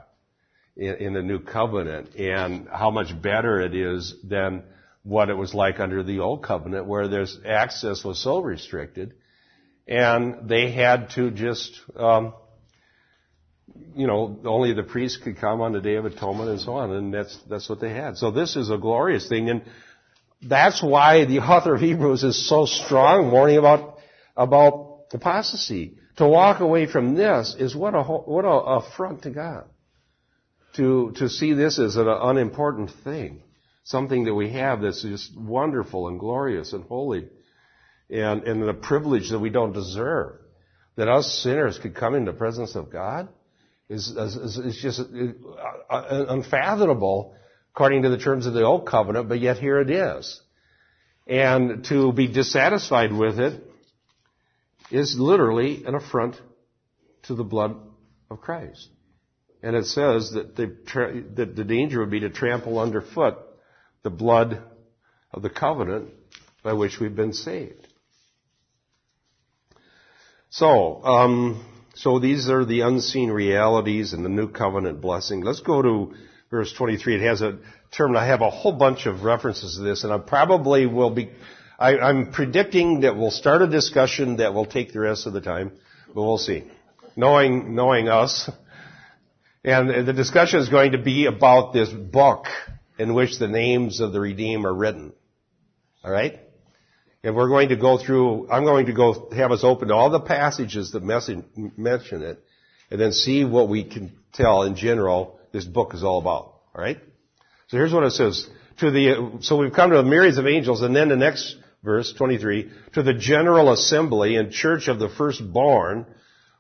[0.77, 4.63] in, in the new covenant and how much better it is than
[5.03, 9.13] what it was like under the old covenant where there's access was so restricted
[9.86, 12.33] and they had to just um,
[13.95, 16.91] you know only the priest could come on the day of atonement and so on
[16.91, 18.17] and that's that's what they had.
[18.17, 19.63] So this is a glorious thing and
[20.41, 23.97] that's why the author of hebrews is so strong warning about
[24.36, 25.97] about apostasy.
[26.17, 29.65] To walk away from this is what a what a affront to god.
[30.76, 33.43] To to see this as an unimportant thing
[33.84, 37.28] something that we have that's just wonderful and glorious and holy
[38.10, 40.39] and, and a privilege that we don't deserve.
[40.95, 43.28] That us sinners could come in the presence of God
[43.89, 47.35] is, is, is just uh, uh, unfathomable
[47.73, 50.41] according to the terms of the old covenant, but yet here it is.
[51.25, 53.63] And to be dissatisfied with it
[54.91, 56.39] is literally an affront
[57.23, 57.75] to the blood
[58.29, 58.89] of Christ.
[59.63, 60.75] And it says that the,
[61.35, 63.37] that the danger would be to trample underfoot
[64.03, 64.61] the blood
[65.33, 66.09] of the covenant
[66.61, 67.87] by which we've been saved.
[70.49, 71.65] So, um,
[71.95, 75.41] so these are the unseen realities and the new covenant blessing.
[75.41, 76.13] Let's go to
[76.49, 77.15] verse 23.
[77.15, 77.60] It has a
[77.91, 81.29] term, I have a whole bunch of references to this, and I probably will be,
[81.77, 85.41] I, I'm predicting that we'll start a discussion that will take the rest of the
[85.41, 85.71] time,
[86.08, 86.63] but we'll see.
[87.15, 88.49] Knowing, knowing us.
[89.63, 92.47] And the discussion is going to be about this book
[92.97, 95.13] in which the names of the redeemed are written.
[96.03, 96.39] Alright?
[97.23, 100.09] And we're going to go through, I'm going to go have us open to all
[100.09, 102.43] the passages that mention it,
[102.91, 106.53] and then see what we can tell in general this book is all about.
[106.75, 106.99] Alright?
[107.67, 108.49] So here's what it says.
[108.79, 112.12] To the, so we've come to the myriads of angels, and then the next verse,
[112.13, 116.05] 23, to the general assembly and church of the firstborn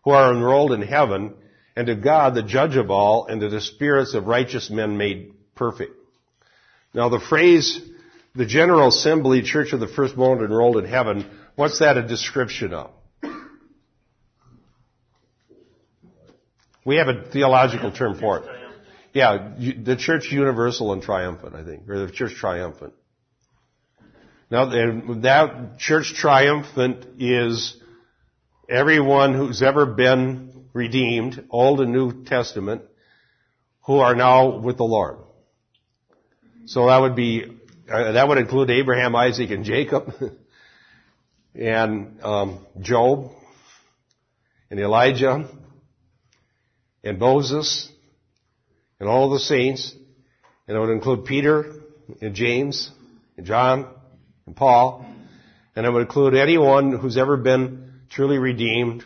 [0.03, 1.33] who are enrolled in heaven,
[1.75, 5.33] and to God, the judge of all, and to the spirits of righteous men made
[5.55, 5.93] perfect.
[6.93, 7.81] Now the phrase,
[8.35, 12.91] the General Assembly Church of the Firstborn Enrolled in Heaven, what's that a description of?
[16.85, 18.45] We have a theological term for it.
[19.13, 22.93] Yeah, the Church Universal and Triumphant, I think, or the Church Triumphant.
[24.49, 27.77] Now, that Church Triumphant is
[28.67, 32.81] everyone who's ever been redeemed, Old and New Testament,
[33.85, 35.17] who are now with the Lord.
[36.65, 40.13] So that would be, that would include Abraham, Isaac, and Jacob,
[41.55, 43.31] and um, Job,
[44.69, 45.49] and Elijah,
[47.03, 47.89] and Moses,
[48.99, 49.93] and all the saints,
[50.67, 51.73] and it would include Peter,
[52.21, 52.89] and James,
[53.37, 53.87] and John,
[54.45, 55.05] and Paul,
[55.75, 59.03] and it would include anyone who's ever been truly redeemed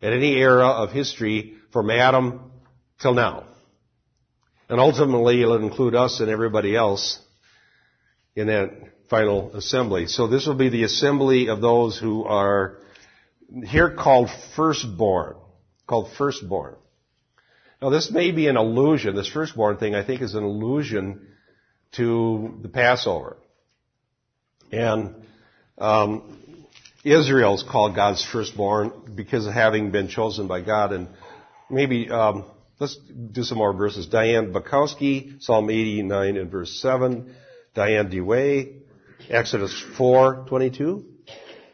[0.00, 2.52] at any era of history from Adam
[3.00, 3.44] till now.
[4.68, 7.18] And ultimately, it'll include us and everybody else
[8.36, 8.70] in that
[9.08, 10.06] final assembly.
[10.06, 12.78] So this will be the assembly of those who are
[13.64, 15.36] here called firstborn.
[15.86, 16.76] Called firstborn.
[17.82, 19.14] Now this may be an illusion.
[19.14, 21.28] This firstborn thing, I think, is an illusion
[21.92, 23.36] to the Passover.
[24.72, 25.14] And
[25.78, 26.66] um,
[27.04, 30.92] Israel is called God's firstborn because of having been chosen by God.
[30.92, 31.08] And
[31.68, 32.46] maybe um,
[32.80, 34.06] Let's do some more verses.
[34.06, 37.34] Diane Bukowski, Psalm 89 and verse 7.
[37.74, 38.80] Diane DeWay,
[39.28, 41.04] Exodus 4:22,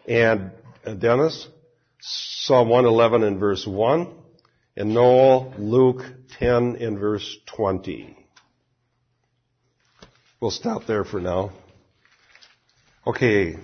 [0.08, 0.50] And
[0.98, 1.46] Dennis,
[2.00, 4.08] Psalm 111 and verse 1.
[4.76, 6.02] And Noel, Luke
[6.38, 8.16] 10 and verse 20.
[10.40, 11.52] We'll stop there for now.
[13.06, 13.56] Okay,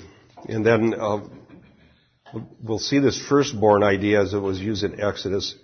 [0.46, 1.20] and then uh,
[2.62, 5.54] we'll see this firstborn idea as it was used in Exodus.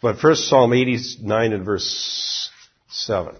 [0.00, 2.50] But first Psalm 89 and verse
[2.88, 3.36] 7.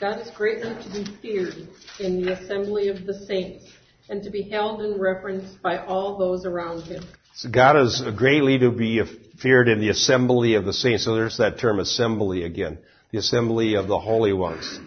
[0.00, 3.66] God is greatly to be feared in the assembly of the saints
[4.08, 7.04] and to be held in reverence by all those around him.
[7.34, 9.02] So God is greatly to be
[9.38, 11.04] feared in the assembly of the saints.
[11.04, 12.78] So there's that term assembly again.
[13.12, 14.80] The assembly of the holy ones.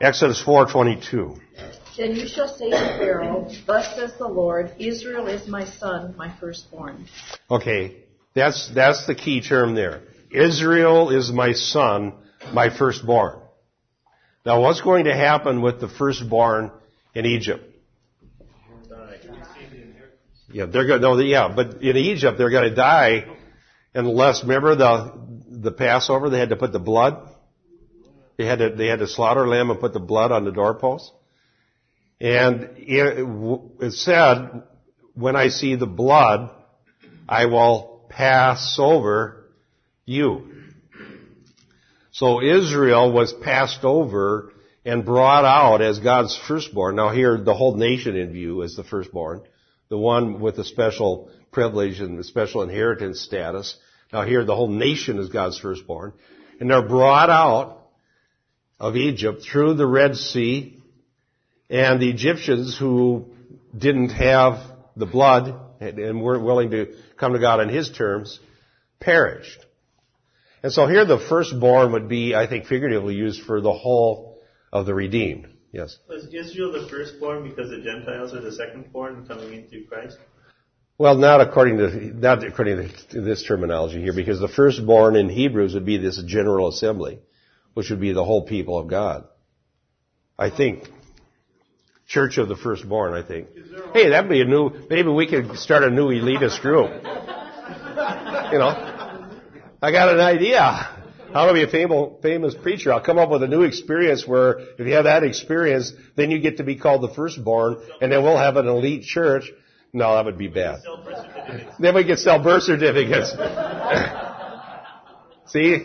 [0.00, 1.40] Exodus 4:22.
[1.96, 6.34] Then you shall say to Pharaoh, Thus says the Lord, Israel is my son, my
[6.40, 7.06] firstborn.
[7.48, 7.98] Okay,
[8.34, 10.02] that's, that's the key term there.
[10.30, 12.12] Israel is my son,
[12.52, 13.40] my firstborn.
[14.46, 16.70] Now what's going to happen with the firstborn
[17.14, 17.64] in Egypt?
[20.48, 23.26] Yeah, they're going, no, yeah, but in Egypt they're going to die
[23.92, 25.12] unless, remember the,
[25.48, 27.28] the Passover, they had to put the blood?
[28.36, 31.10] They had to, they had to slaughter lamb and put the blood on the doorpost?
[32.20, 34.62] And it, said,
[35.14, 36.50] when I see the blood
[37.28, 39.44] I will pass over
[40.04, 40.55] you.
[42.16, 44.50] So Israel was passed over
[44.86, 46.96] and brought out as God's firstborn.
[46.96, 49.42] Now here, the whole nation in view as the firstborn,
[49.90, 53.76] the one with the special privilege and the special inheritance status.
[54.14, 56.14] Now here, the whole nation is God's firstborn.
[56.58, 57.82] And they're brought out
[58.80, 60.82] of Egypt through the Red Sea,
[61.68, 63.26] and the Egyptians who
[63.76, 64.62] didn't have
[64.96, 68.40] the blood and weren't willing to come to God on His terms
[69.00, 69.65] perished.
[70.62, 74.40] And so here the firstborn would be, I think, figuratively used for the whole
[74.72, 75.48] of the redeemed.
[75.72, 75.98] Yes.
[76.08, 80.16] Was Israel the firstborn because the Gentiles are the secondborn coming in through Christ?
[80.98, 81.88] Well, not according to
[82.18, 86.68] not according to this terminology here, because the firstborn in Hebrews would be this general
[86.68, 87.20] assembly,
[87.74, 89.24] which would be the whole people of God.
[90.38, 90.88] I think.
[92.08, 93.48] Church of the firstborn, I think.
[93.92, 96.88] Hey, that'd be a new, maybe we could start a new elitist group.
[98.52, 98.95] You know,
[99.86, 100.60] I got an idea.
[101.32, 102.92] How to be a famous, famous preacher.
[102.92, 106.40] I'll come up with a new experience where if you have that experience, then you
[106.40, 109.48] get to be called the firstborn, and then we'll have an elite church.
[109.92, 110.80] No, that would be bad.
[111.78, 113.30] Then we could sell birth certificates.
[115.52, 115.84] See,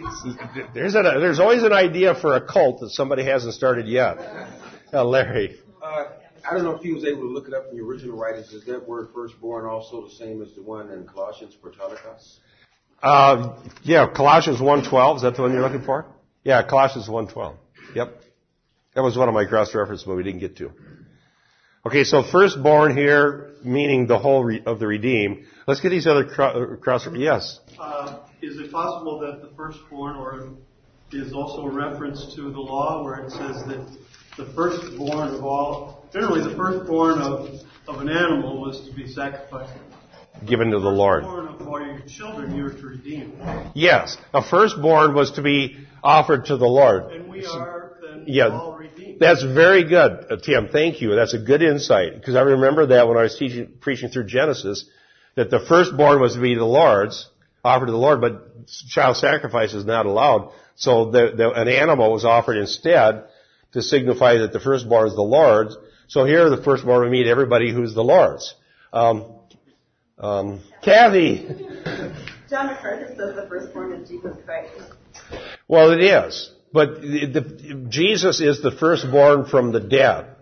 [0.74, 4.18] there's, a, there's always an idea for a cult that somebody hasn't started yet.
[4.92, 5.60] Uh, Larry.
[5.80, 6.06] Uh,
[6.50, 8.52] I don't know if he was able to look it up in the original writings.
[8.52, 12.40] Is that word firstborn also the same as the one in Colossians, prototokos?
[13.02, 15.16] Uh, yeah, Colossians 1.12.
[15.18, 16.06] Is that the one you're looking for?
[16.44, 17.56] Yeah, Colossians 1.12.
[17.96, 18.22] Yep.
[18.96, 20.72] That was one of my cross references, but we didn't get to.
[21.86, 25.46] Okay, so firstborn here, meaning the whole re- of the redeemed.
[25.66, 27.08] Let's get these other cro- cross.
[27.14, 27.60] Yes.
[27.80, 30.50] Uh, is it possible that the firstborn, or
[31.12, 33.98] is also a reference to the law, where it says that
[34.38, 37.50] the firstborn of all, generally the firstborn of,
[37.88, 39.74] of an animal was to be sacrificed.
[40.46, 41.24] Given to the Lord.
[41.68, 43.34] All your children you are to redeem.
[43.74, 47.12] Yes, a firstborn was to be offered to the Lord.
[47.14, 49.20] And we are then Yeah, all redeemed.
[49.20, 50.68] that's very good, uh, Tim.
[50.70, 51.16] Thank you.
[51.16, 54.86] That's a good insight because I remember that when I was teaching, preaching through Genesis,
[55.36, 57.30] that the firstborn was to be the Lord's,
[57.64, 60.52] offered to the Lord, but child sacrifice is not allowed.
[60.76, 63.26] So the, the, an animal was offered instead
[63.74, 65.78] to signify that the firstborn is the Lord's.
[66.08, 68.54] So here the firstborn would meet everybody who's the Lord's.
[68.92, 69.26] Um,
[70.22, 71.48] um, Kathy.
[72.50, 74.72] John MacArthur says the firstborn is Jesus Christ.
[75.68, 76.52] Well, it is.
[76.74, 80.36] But the, the, Jesus is the firstborn from the dead.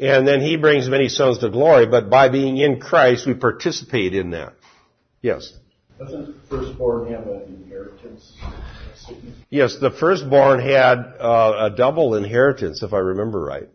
[0.00, 4.14] And then he brings many sons to glory, but by being in Christ, we participate
[4.14, 4.52] in that.
[5.22, 5.52] Yes.
[5.98, 8.34] Doesn't firstborn have an inheritance?
[9.48, 13.68] Yes, the firstborn had uh, a double inheritance, if I remember right.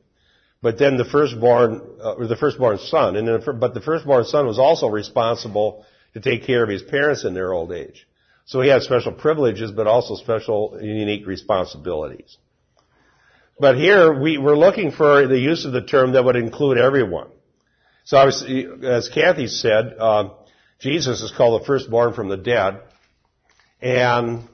[0.61, 4.45] But then the firstborn, uh, or the firstborn son, and then, but the firstborn son
[4.45, 8.07] was also responsible to take care of his parents in their old age.
[8.45, 12.37] So he had special privileges, but also special unique responsibilities.
[13.59, 17.29] But here we, we're looking for the use of the term that would include everyone.
[18.03, 20.29] So as Kathy said, uh,
[20.79, 22.81] Jesus is called the firstborn from the dead,
[23.81, 24.47] and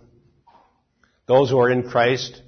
[1.26, 2.41] those who are in Christ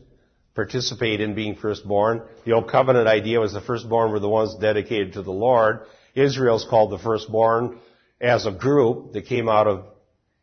[0.59, 2.21] participate in being firstborn.
[2.43, 5.85] The old covenant idea was the firstborn were the ones dedicated to the Lord.
[6.15, 7.79] Israel's called the firstborn
[8.19, 9.85] as a group that came out of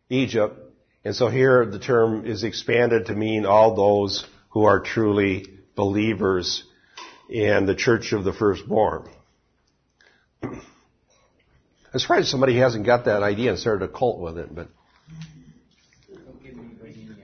[0.09, 0.59] Egypt.
[1.05, 5.45] And so here the term is expanded to mean all those who are truly
[5.75, 6.65] believers
[7.29, 9.11] in the church of the firstborn.
[10.43, 10.63] I'm
[11.95, 14.69] surprised somebody hasn't got that idea and started a cult with it, but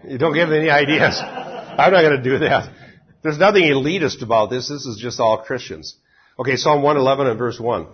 [0.06, 1.18] you don't give me any ideas.
[1.22, 2.81] I'm not going to do that.
[3.22, 4.68] There's nothing elitist about this.
[4.68, 5.96] This is just all Christians.
[6.38, 7.86] Okay, Psalm 111 and verse 1.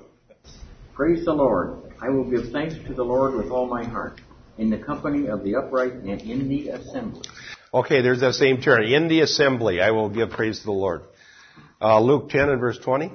[0.95, 1.93] Praise the Lord.
[2.01, 4.21] I will give thanks to the Lord with all my heart,
[4.57, 7.29] in the company of the upright and in the assembly.
[7.75, 8.83] Okay, there's that same term.
[8.85, 11.03] In the assembly, I will give praise to the Lord.
[11.81, 13.13] Uh, Luke 10 and verse 20.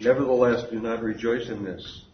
[0.00, 2.04] Nevertheless, do not rejoice in this,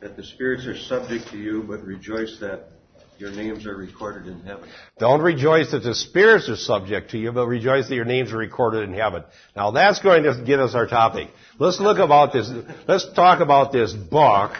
[0.00, 2.70] that the spirits are subject to you, but rejoice that
[3.18, 4.68] your names are recorded in heaven.
[4.98, 8.36] Don't rejoice that the spirits are subject to you, but rejoice that your names are
[8.36, 9.24] recorded in heaven.
[9.54, 11.28] Now that's going to get us our topic.
[11.58, 12.50] Let's look about this.
[12.86, 14.52] Let's talk about this book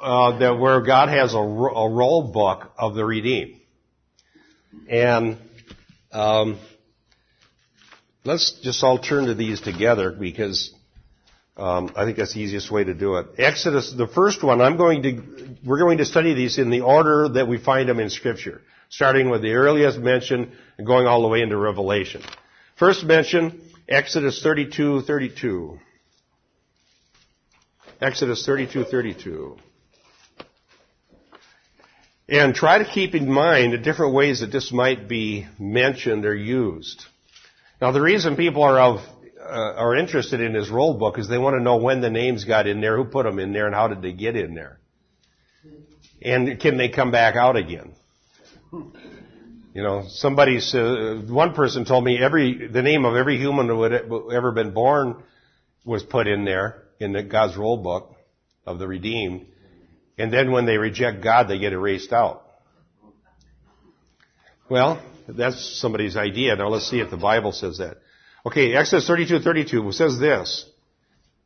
[0.00, 3.60] uh, that where God has a, a roll book of the redeemed,
[4.88, 5.38] and
[6.12, 6.58] um,
[8.24, 10.74] let's just all turn to these together because
[11.56, 13.26] um, I think that's the easiest way to do it.
[13.38, 17.28] Exodus, the first one, I'm going to, we're going to study these in the order
[17.30, 21.28] that we find them in Scripture, starting with the earliest mention and going all the
[21.28, 22.22] way into Revelation.
[22.76, 25.78] First mention, Exodus 32, 32.
[28.00, 29.58] Exodus 32, 32.
[32.28, 36.34] And try to keep in mind the different ways that this might be mentioned or
[36.34, 37.04] used.
[37.80, 39.00] Now the reason people are of,
[39.42, 42.44] uh, are interested in his roll book is they want to know when the names
[42.44, 44.78] got in there, who put them in there, and how did they get in there.
[46.22, 47.94] And can they come back out again?
[49.74, 53.82] You know, somebody's, uh, one person told me every, the name of every human who
[53.82, 55.22] had ever been born
[55.84, 58.14] was put in there, in the God's roll book
[58.66, 59.46] of the redeemed.
[60.18, 62.44] And then when they reject God, they get erased out.
[64.68, 66.54] Well, that's somebody's idea.
[66.56, 67.96] Now let's see if the Bible says that.
[68.44, 70.68] Okay, Exodus 32, 32 says this.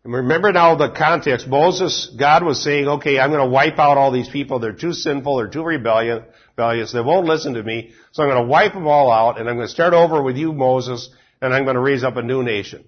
[0.04, 1.48] And remember now the context.
[1.48, 4.60] Moses, God was saying, okay, I'm going to wipe out all these people.
[4.60, 5.36] They're too sinful.
[5.36, 6.22] They're too rebellious.
[6.56, 7.92] They won't listen to me.
[8.12, 10.36] So I'm going to wipe them all out and I'm going to start over with
[10.36, 11.10] you, Moses,
[11.42, 12.84] and I'm going to raise up a new nation.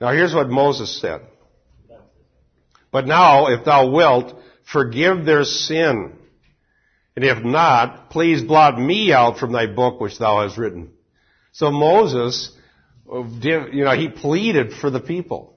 [0.00, 1.22] Now here's what Moses said.
[2.92, 4.34] But now, if thou wilt,
[4.70, 6.12] forgive their sin.
[7.16, 10.90] And if not, please blot me out from thy book which thou hast written.
[11.52, 12.52] So Moses,
[13.10, 15.56] you know, he pleaded for the people.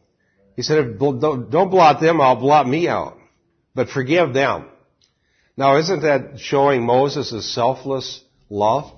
[0.56, 3.18] He said, don't blot them out, blot me out.
[3.76, 4.68] But forgive them.
[5.56, 8.91] Now isn't that showing Moses' selfless love?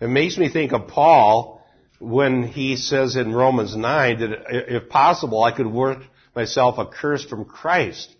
[0.00, 1.64] It makes me think of Paul
[1.98, 5.98] when he says in Romans 9 that if possible I could work
[6.34, 8.14] myself a curse from Christ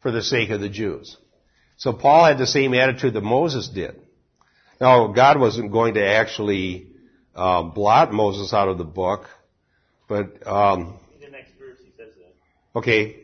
[0.00, 1.16] for the sake of the Jews.
[1.76, 4.00] So Paul had the same attitude that Moses did.
[4.80, 6.91] Now, God wasn't going to actually
[7.34, 9.26] uh, blot Moses out of the book,
[10.08, 12.78] but um, in the next verse he says that.
[12.78, 13.16] Okay,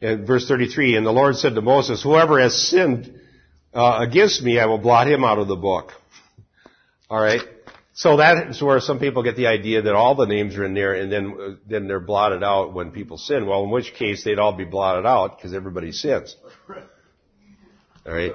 [0.00, 3.20] in verse 33, and the Lord said to Moses, "Whoever has sinned
[3.74, 5.92] uh, against me, I will blot him out of the book."
[7.08, 7.42] All right.
[7.94, 10.94] So that's where some people get the idea that all the names are in there
[10.94, 13.46] and then, uh, then they're blotted out when people sin.
[13.46, 16.34] Well, in which case they'd all be blotted out because everybody sins.
[18.06, 18.32] Alright?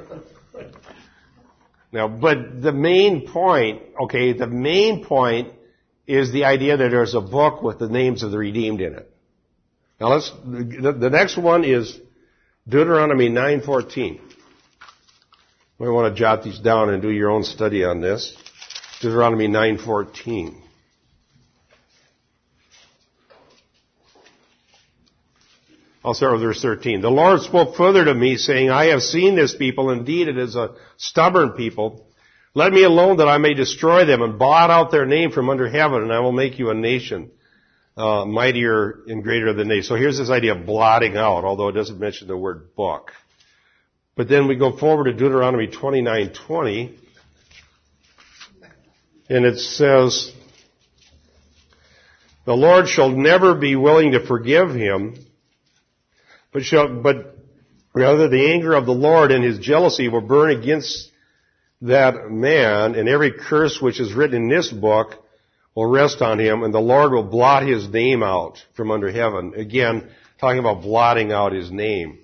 [1.91, 5.53] Now, but the main point, okay, the main point
[6.05, 9.11] is the idea that there's a book with the names of the redeemed in it.
[9.99, 11.99] Now let's, the, the next one is
[12.67, 14.19] Deuteronomy 9.14.
[15.79, 18.35] We want to jot these down and do your own study on this.
[18.99, 20.55] Deuteronomy 9:14.
[26.07, 27.01] I'll start with verse 13.
[27.01, 29.89] The Lord spoke further to me, saying, I have seen this people.
[29.89, 32.07] Indeed, it is a stubborn people.
[32.53, 35.67] Let me alone that I may destroy them and blot out their name from under
[35.67, 37.31] heaven, and I will make you a nation,
[37.97, 39.81] uh, mightier and greater than they.
[39.81, 43.11] So here's this idea of blotting out, although it doesn't mention the word book.
[44.15, 46.97] But then we go forward to Deuteronomy 29:20.
[49.29, 50.31] And it says,
[52.45, 55.15] the Lord shall never be willing to forgive him,
[56.51, 57.37] but shall, but
[57.93, 61.11] rather the anger of the Lord and his jealousy will burn against
[61.81, 65.23] that man, and every curse which is written in this book
[65.75, 69.53] will rest on him, and the Lord will blot his name out from under heaven.
[69.55, 72.19] Again, talking about blotting out his name.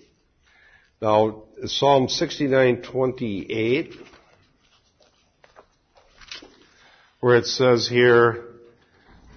[1.02, 3.94] Now, Psalm 69:28
[7.24, 8.44] where it says here,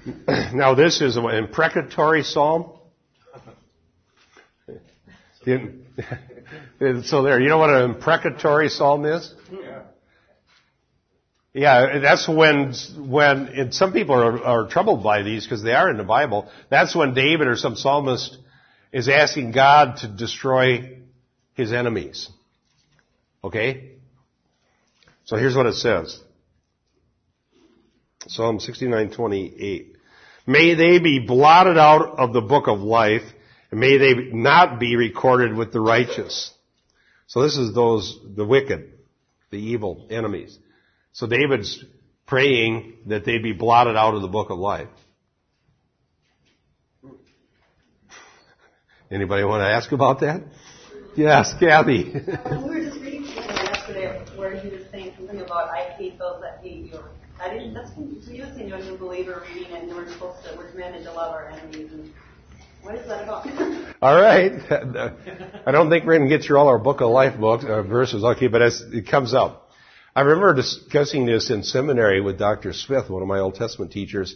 [0.26, 2.75] now this is an imprecatory psalm.
[7.04, 9.32] so there, you know what an imprecatory psalm is?
[9.50, 9.82] Yeah.
[11.54, 15.88] Yeah, that's when, when, and some people are, are troubled by these because they are
[15.88, 16.50] in the Bible.
[16.68, 18.36] That's when David or some psalmist
[18.92, 20.98] is asking God to destroy
[21.54, 22.28] his enemies.
[23.42, 23.92] Okay?
[25.24, 26.20] So here's what it says.
[28.26, 29.92] Psalm 69:28.
[30.46, 33.22] May they be blotted out of the book of life,
[33.76, 36.50] may they not be recorded with the righteous.
[37.26, 38.94] So this is those, the wicked,
[39.50, 40.58] the evil enemies.
[41.12, 41.84] So David's
[42.26, 44.88] praying that they be blotted out of the book of life.
[49.10, 50.42] Anybody want to ask about that?
[51.14, 52.04] Yes, Kathy.
[52.14, 56.40] we were just reading something yesterday where he was saying something about I hate those
[56.40, 57.00] that hate you.
[57.40, 57.74] I didn't.
[57.74, 61.12] That's so you you're a new believer reading, and we're supposed to we're commanded to
[61.12, 61.92] love our enemies.
[61.92, 62.12] And
[64.02, 64.52] all right.
[65.66, 67.82] I don't think we're going to get through all our book of life books uh,
[67.82, 68.22] verses.
[68.22, 69.68] Okay, but as it comes up,
[70.14, 72.72] I remember discussing this in seminary with Dr.
[72.72, 74.34] Smith, one of my Old Testament teachers,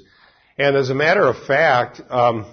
[0.59, 2.01] and as a matter of fact.
[2.11, 2.47] Um,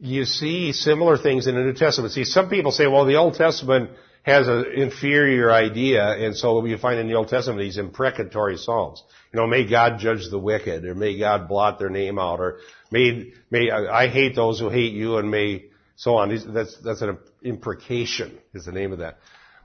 [0.00, 2.14] you see similar things in the New Testament.
[2.14, 3.90] See, some people say, well, the Old Testament
[4.22, 9.02] has an inferior idea, and so you find in the Old Testament these imprecatory psalms.
[9.32, 12.58] You know, may God judge the wicked, or may God blot their name out, or
[12.90, 15.66] may, may, I hate those who hate you, and may
[15.96, 16.28] so on.
[16.52, 19.18] That's, that's an imprecation is the name of that.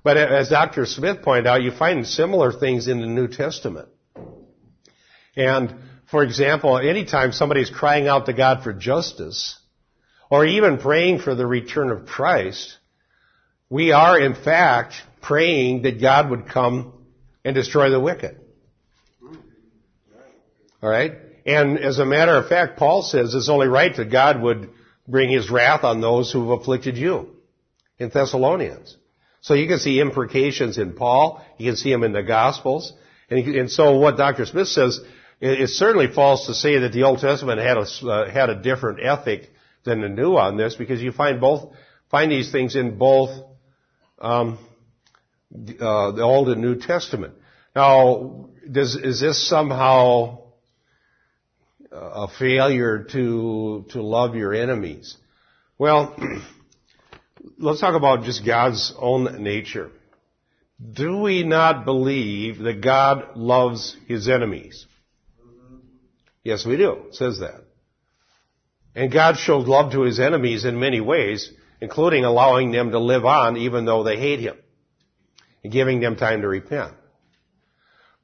[0.03, 0.85] But as Dr.
[0.85, 3.89] Smith pointed out, you find similar things in the New Testament.
[5.35, 5.75] And,
[6.09, 9.59] for example, anytime somebody's crying out to God for justice,
[10.29, 12.77] or even praying for the return of Christ,
[13.69, 16.93] we are in fact praying that God would come
[17.43, 18.39] and destroy the wicked.
[20.83, 21.13] Alright?
[21.45, 24.69] And as a matter of fact, Paul says it's only right that God would
[25.07, 27.35] bring his wrath on those who have afflicted you
[27.99, 28.97] in Thessalonians.
[29.41, 32.93] So you can see imprecations in Paul, you can see them in the Gospels,
[33.29, 34.45] and, and so what Dr.
[34.45, 34.99] Smith says,
[35.39, 38.61] it, it's certainly false to say that the Old Testament had a, uh, had a
[38.61, 39.51] different ethic
[39.83, 41.73] than the New on this, because you find both,
[42.09, 43.45] find these things in both,
[44.19, 44.57] um,
[45.79, 47.33] uh, the Old and New Testament.
[47.75, 50.39] Now, does, is this somehow
[51.91, 55.17] a failure to, to love your enemies?
[55.77, 56.15] Well,
[57.57, 59.91] let's talk about just God's own nature.
[60.93, 64.85] Do we not believe that God loves his enemies?
[66.43, 67.05] Yes, we do.
[67.07, 67.63] It says that.
[68.93, 71.51] And God showed love to his enemies in many ways,
[71.81, 74.57] including allowing them to live on even though they hate him
[75.63, 76.93] and giving them time to repent.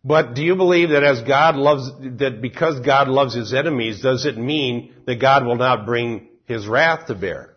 [0.04, 4.26] But do you believe that as God loves, that because God loves his enemies, does
[4.26, 7.54] it mean that God will not bring his wrath to bear?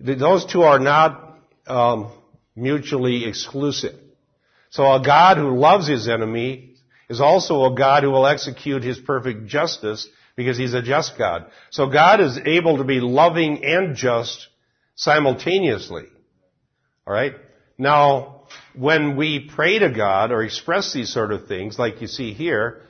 [0.00, 2.12] Those two are not um,
[2.54, 3.94] mutually exclusive.
[4.70, 6.74] So a God who loves his enemy
[7.08, 11.46] is also a God who will execute his perfect justice because he's a just God.
[11.70, 14.48] So God is able to be loving and just
[14.94, 16.04] simultaneously.
[17.06, 17.34] Alright?
[17.78, 22.34] Now, when we pray to God or express these sort of things, like you see
[22.34, 22.82] here,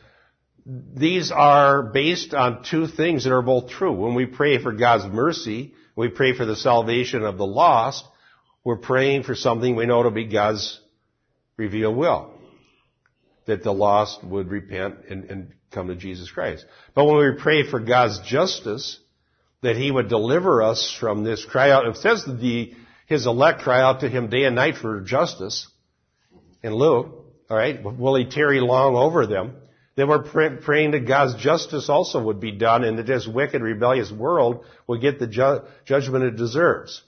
[0.67, 3.93] these are based on two things that are both true.
[3.93, 8.05] When we pray for God's mercy, we pray for the salvation of the lost,
[8.65, 10.81] we're praying for something we know to be God's
[11.57, 12.33] revealed will.
[13.47, 16.65] That the lost would repent and, and come to Jesus Christ.
[16.95, 18.99] But when we pray for God's justice,
[19.63, 21.87] that He would deliver us from this cry out.
[21.87, 22.75] It says that the,
[23.07, 25.69] His elect cry out to Him day and night for justice
[26.63, 27.25] in Luke.
[27.51, 29.57] Alright, will He tarry long over them?
[29.97, 33.63] Then we're pray, praying that God's justice also would be done and that this wicked,
[33.63, 37.03] rebellious world would get the ju- judgment it deserves.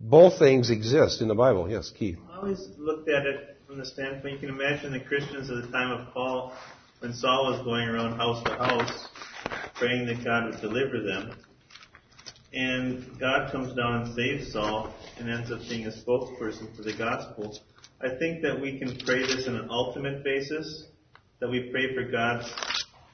[0.00, 1.70] Both things exist in the Bible.
[1.70, 2.18] Yes, Keith.
[2.30, 5.70] I always looked at it from the standpoint you can imagine the Christians at the
[5.70, 6.54] time of Paul,
[7.00, 9.08] when Saul was going around house to house,
[9.74, 11.32] praying that God would deliver them.
[12.52, 16.94] And God comes down and saves Saul and ends up being a spokesperson for the
[16.94, 17.58] gospel.
[18.00, 20.86] I think that we can pray this on an ultimate basis,
[21.40, 22.52] that we pray for God's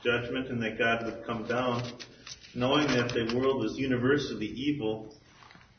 [0.03, 1.83] judgment and that God would come down,
[2.55, 5.15] knowing that the world is universally evil,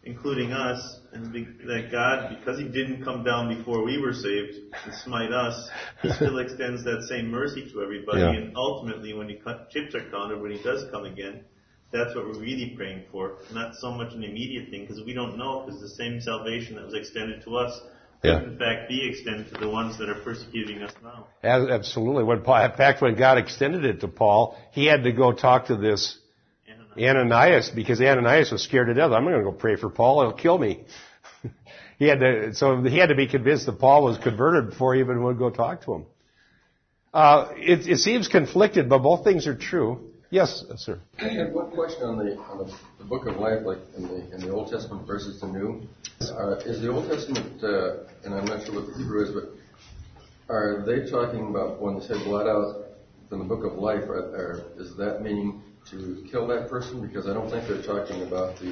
[0.06, 4.94] including us, and that God, because He didn't come down before we were saved and
[5.04, 5.70] smite us,
[6.02, 8.22] He still extends that same mercy to everybody.
[8.22, 8.34] Yeah.
[8.34, 9.36] And ultimately, when He
[9.72, 11.44] chips are counted, when He does come again,
[11.92, 15.38] that's what we're really praying for, not so much an immediate thing, because we don't
[15.38, 17.80] know, because the same salvation that was extended to us
[18.24, 18.40] Yeah.
[18.40, 21.28] could in fact be extended to the ones that are persecuting us now.
[21.44, 22.24] Absolutely.
[22.24, 25.68] When Paul, in fact, when God extended it to Paul, he had to go talk
[25.68, 26.18] to this
[26.98, 29.12] Ananias because Ananias was scared to death.
[29.12, 30.22] I'm going to go pray for Paul.
[30.22, 30.86] He'll kill me.
[32.00, 35.02] he had to, so he had to be convinced that Paul was converted before he
[35.02, 36.06] even would go talk to him.
[37.14, 40.12] Uh, it, it seems conflicted, but both things are true.
[40.30, 41.00] Yes, sir.
[41.20, 44.36] I had one question on the on the, the book of life, like in the
[44.36, 45.88] in the Old Testament versus the New.
[46.20, 49.52] Uh, is the Old Testament, uh, and I'm not sure what the Hebrew is, but
[50.50, 52.86] are they talking about when they say blot out
[53.30, 54.04] from the book of life?
[54.10, 57.06] Or, or is that meaning to kill that person?
[57.06, 58.72] Because I don't think they're talking about the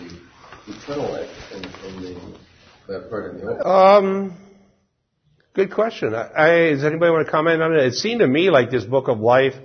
[0.67, 1.61] eternal life in,
[2.87, 3.65] that part in the Old.
[3.65, 4.33] Um,
[5.53, 6.15] good question.
[6.15, 7.85] I, I, does anybody want to comment on it?
[7.85, 9.55] It seemed to me like this book of life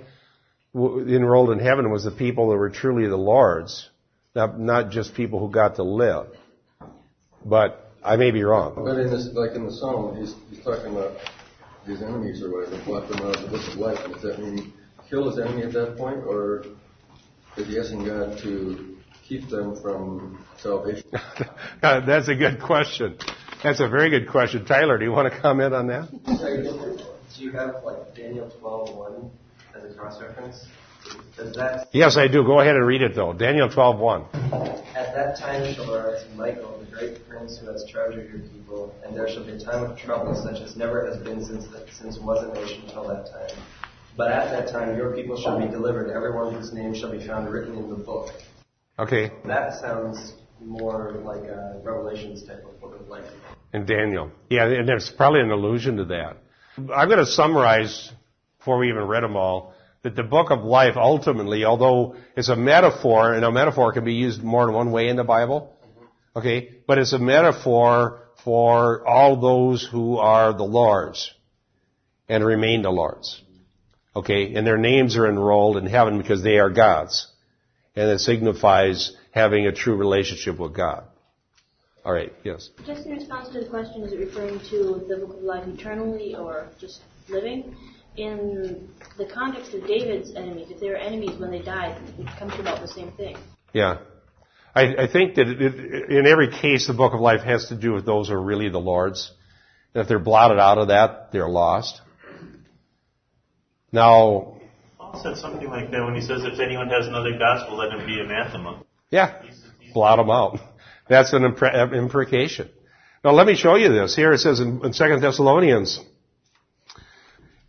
[0.73, 3.89] w- enrolled in heaven was the people that were truly the Lord's,
[4.35, 6.27] not, not just people who got to live.
[7.43, 8.73] But I may be wrong.
[8.75, 11.17] But in this, like in the Psalm, he's, he's talking about
[11.85, 13.99] his enemies or whatever, blot them out of the book of life.
[14.13, 14.73] Does that mean
[15.09, 16.63] kill his enemy at that point, or
[17.57, 18.97] is he asking God to
[19.27, 21.09] keep them from salvation?
[21.81, 23.17] That's a good question.
[23.63, 24.65] That's a very good question.
[24.65, 26.09] Tyler, do you want to comment on that?
[27.35, 29.29] Do you have like Daniel 12:1
[29.75, 30.65] as a cross reference?
[31.37, 32.43] Does that Yes, I do.
[32.43, 33.33] Go ahead and read it though.
[33.33, 34.25] Daniel 12:1.
[34.95, 38.93] at that time shall arise Michael, the great prince who has charge of your people,
[39.05, 42.17] and there shall be a time of trouble such as never has been since since
[42.19, 43.57] was a nation till that time.
[44.19, 47.49] But at that time your people shall be delivered, everyone whose name shall be found
[47.49, 48.33] written in the book.
[48.99, 49.31] Okay.
[49.45, 53.23] That sounds more like a Revelations type of book of life.
[53.71, 54.29] And Daniel.
[54.49, 56.35] Yeah, and there's probably an allusion to that.
[56.93, 58.11] I'm going to summarize,
[58.57, 62.57] before we even read them all, that the book of life ultimately, although it's a
[62.57, 65.73] metaphor, and a metaphor can be used more than one way in the Bible,
[66.35, 71.33] okay, but it's a metaphor for all those who are the Lord's
[72.27, 73.41] and remain the Lord's.
[74.19, 77.25] Okay, and their names are enrolled in heaven because they are God's.
[77.95, 81.05] And it signifies having a true relationship with God.
[82.03, 82.69] All right, yes.
[82.85, 86.35] Just in response to the question, is it referring to the book of life eternally
[86.35, 86.99] or just
[87.29, 87.73] living?
[88.17, 92.53] In the context of David's enemies, if they were enemies when they died, it comes
[92.55, 93.37] to about the same thing.
[93.71, 93.99] Yeah.
[94.75, 97.75] I, I think that it, it, in every case, the book of life has to
[97.75, 99.31] do with those who are really the Lord's.
[99.93, 102.01] And if they're blotted out of that, they're lost.
[103.91, 104.59] Now,
[104.97, 108.05] Paul said something like that when he says, if anyone has another gospel, let him
[108.05, 108.83] be anathema.
[109.09, 109.41] yeah,
[109.93, 110.59] blot them out.
[111.07, 112.69] That's an impre- imprecation.
[113.23, 114.15] Now let me show you this.
[114.15, 115.99] Here it says in, in 2 Thessalonians,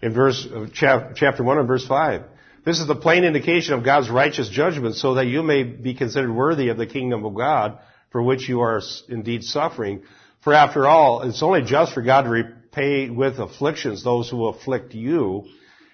[0.02, 2.22] in verse, uh, chap, chapter 1 and verse 5.
[2.64, 6.30] This is the plain indication of God's righteous judgment so that you may be considered
[6.30, 7.78] worthy of the kingdom of God
[8.10, 10.02] for which you are indeed suffering.
[10.42, 14.94] For after all, it's only just for God to repay with afflictions those who afflict
[14.94, 15.46] you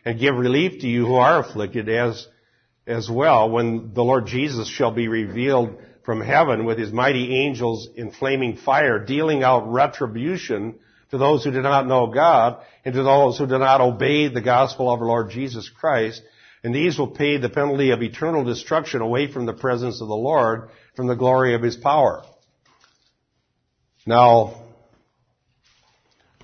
[0.07, 2.29] and give relief to you who are afflicted as,
[2.87, 7.89] as well when the Lord Jesus shall be revealed from heaven with his mighty angels
[7.97, 10.79] in flaming fire, dealing out retribution
[11.11, 14.41] to those who do not know God and to those who do not obey the
[14.41, 16.23] gospel of our Lord Jesus Christ.
[16.63, 20.15] And these will pay the penalty of eternal destruction away from the presence of the
[20.15, 22.23] Lord, from the glory of his power.
[24.07, 24.66] Now,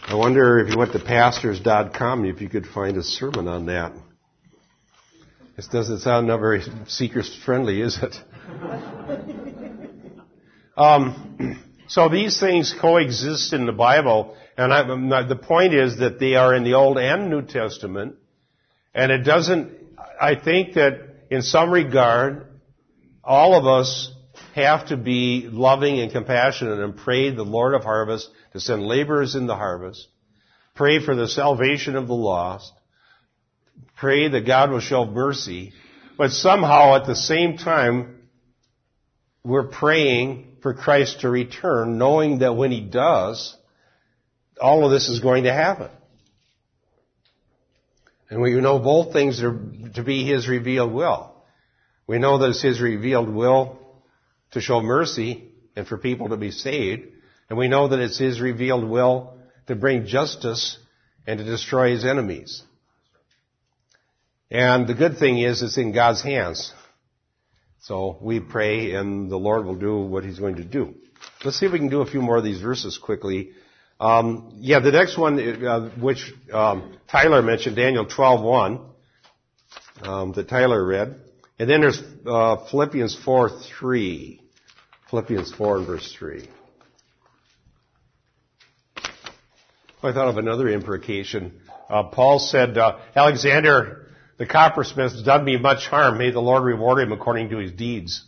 [0.04, 3.92] I wonder if you went to pastors.com if you could find a sermon on that.
[5.56, 8.16] This doesn't sound not very seeker friendly, is it?
[10.74, 16.34] Um, so these things coexist in the Bible, and I, the point is that they
[16.34, 18.16] are in the Old and New Testament,
[18.94, 19.70] and it doesn't.
[20.18, 22.46] I think that in some regard,
[23.22, 24.12] all of us
[24.54, 29.34] have to be loving and compassionate and pray the Lord of harvest to send laborers
[29.34, 30.08] in the harvest.
[30.74, 32.72] Pray for the salvation of the lost.
[33.96, 35.72] Pray that God will show mercy.
[36.18, 38.28] But somehow at the same time,
[39.42, 43.56] we're praying for Christ to return, knowing that when He does,
[44.60, 45.90] all of this is going to happen.
[48.28, 49.58] And we know both things are
[49.94, 51.34] to be His revealed will.
[52.06, 53.81] We know that it's His revealed will
[54.52, 57.02] to show mercy and for people to be saved.
[57.48, 60.78] And we know that it's His revealed will to bring justice
[61.26, 62.62] and to destroy His enemies.
[64.50, 66.72] And the good thing is it's in God's hands.
[67.80, 70.94] So we pray and the Lord will do what He's going to do.
[71.44, 73.52] Let's see if we can do a few more of these verses quickly.
[73.98, 78.84] Um, yeah, the next one, uh, which um, Tyler mentioned, Daniel 12:1,
[80.02, 81.20] um, that Tyler read,
[81.58, 84.40] and then there's uh, Philippians 4:3,
[85.10, 86.48] Philippians 4 and verse 3.
[90.04, 91.60] I thought of another imprecation.
[91.88, 94.02] Uh, Paul said, uh, Alexander
[94.38, 96.18] the coppersmith has done me much harm.
[96.18, 98.24] May the Lord reward him according to his deeds.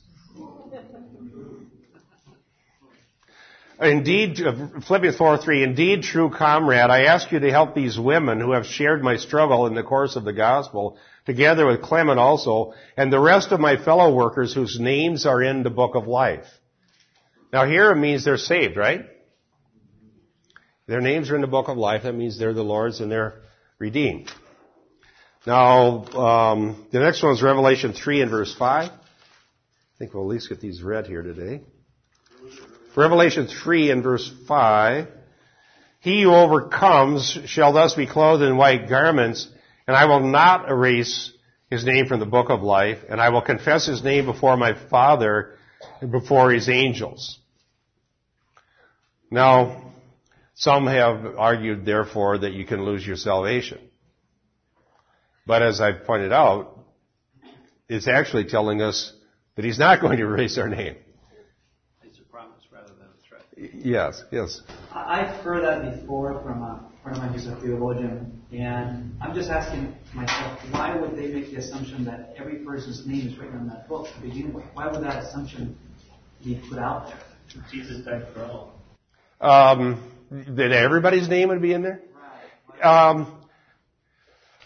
[3.80, 4.40] Indeed,
[4.86, 8.66] Philippians 4 3, indeed, true comrade, I ask you to help these women who have
[8.66, 10.96] shared my struggle in the course of the gospel,
[11.26, 15.62] together with Clement also, and the rest of my fellow workers whose names are in
[15.62, 16.46] the book of life.
[17.52, 19.06] Now here it means they're saved, right?
[20.86, 22.02] Their names are in the book of life.
[22.02, 23.40] That means they're the Lord's and they're
[23.78, 24.30] redeemed.
[25.46, 28.90] Now, um, the next one is Revelation 3 and verse 5.
[28.90, 31.62] I think we'll at least get these read here today.
[32.96, 35.08] Revelation 3 and verse 5.
[36.00, 39.48] He who overcomes shall thus be clothed in white garments,
[39.86, 41.32] and I will not erase
[41.70, 44.74] his name from the book of life, and I will confess his name before my
[44.88, 45.56] Father
[46.00, 47.38] and before his angels.
[49.30, 49.92] Now,
[50.54, 53.80] some have argued, therefore, that you can lose your salvation.
[55.46, 56.78] But as I've pointed out,
[57.88, 59.12] it's actually telling us
[59.56, 60.96] that he's not going to erase our name.
[62.02, 63.74] It's a promise rather than a threat.
[63.74, 64.62] Yes, yes.
[64.92, 69.50] I've heard that before from a friend of mine who's a theologian, and I'm just
[69.50, 73.68] asking myself, why would they make the assumption that every person's name is written on
[73.68, 74.64] that book to begin with?
[74.74, 75.76] Why would that assumption
[76.44, 77.18] be put out there?
[77.70, 78.72] Jesus died for all.
[79.40, 82.00] Um, that everybody's name would be in there?
[82.82, 83.44] Um,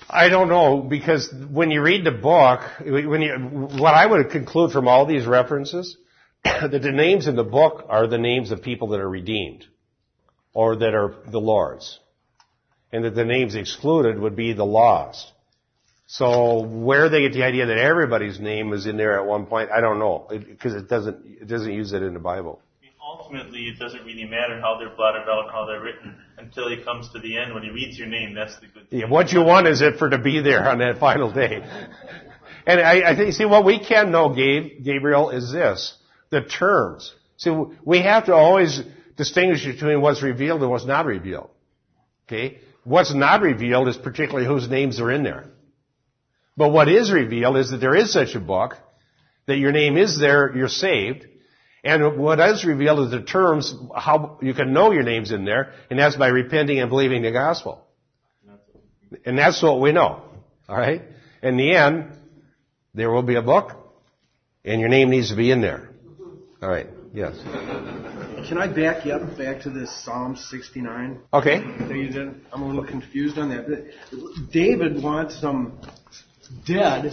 [0.09, 3.35] I don't know because when you read the book, when you,
[3.79, 5.97] what I would conclude from all these references
[6.45, 9.67] that the names in the book are the names of people that are redeemed
[10.55, 11.99] or that are the Lord's.
[12.93, 15.33] And that the names excluded would be the lost.
[16.07, 19.71] So where they get the idea that everybody's name is in there at one point,
[19.71, 22.63] I don't know, because it, it, doesn't it doesn't use it in the Bible.
[23.07, 26.83] Ultimately, it doesn't really matter how they're blotted out and how they're written until he
[26.83, 27.53] comes to the end.
[27.55, 29.01] When he reads your name, that's the good thing.
[29.01, 31.63] Yeah, what you want is it for to be there on that final day.
[32.67, 35.97] And I, I think, see, what we can know, Gabe, Gabriel, is this:
[36.31, 37.15] the terms.
[37.39, 37.51] See,
[37.85, 38.81] we have to always
[39.17, 41.51] distinguish between what's revealed and what's not revealed.
[42.27, 42.59] Okay,
[42.89, 45.45] what's not revealed is particularly whose names are in there.
[46.57, 48.77] But what is revealed is that there is such a book,
[49.47, 51.27] that your name is there, you're saved,
[51.85, 55.73] and what is revealed is the terms, how you can know your name's in there,
[55.91, 57.87] and that's by repenting and believing the gospel.
[59.25, 60.23] And that's what we know.
[60.69, 61.03] Alright?
[61.43, 62.13] In the end,
[62.95, 63.73] there will be a book,
[64.65, 65.89] and your name needs to be in there.
[66.63, 67.37] Alright, yes.
[68.47, 71.21] Can I back you up back to this Psalm 69?
[71.33, 71.57] Okay.
[71.57, 73.93] I'm a little confused on that.
[74.53, 75.81] David wants them
[76.67, 77.13] dead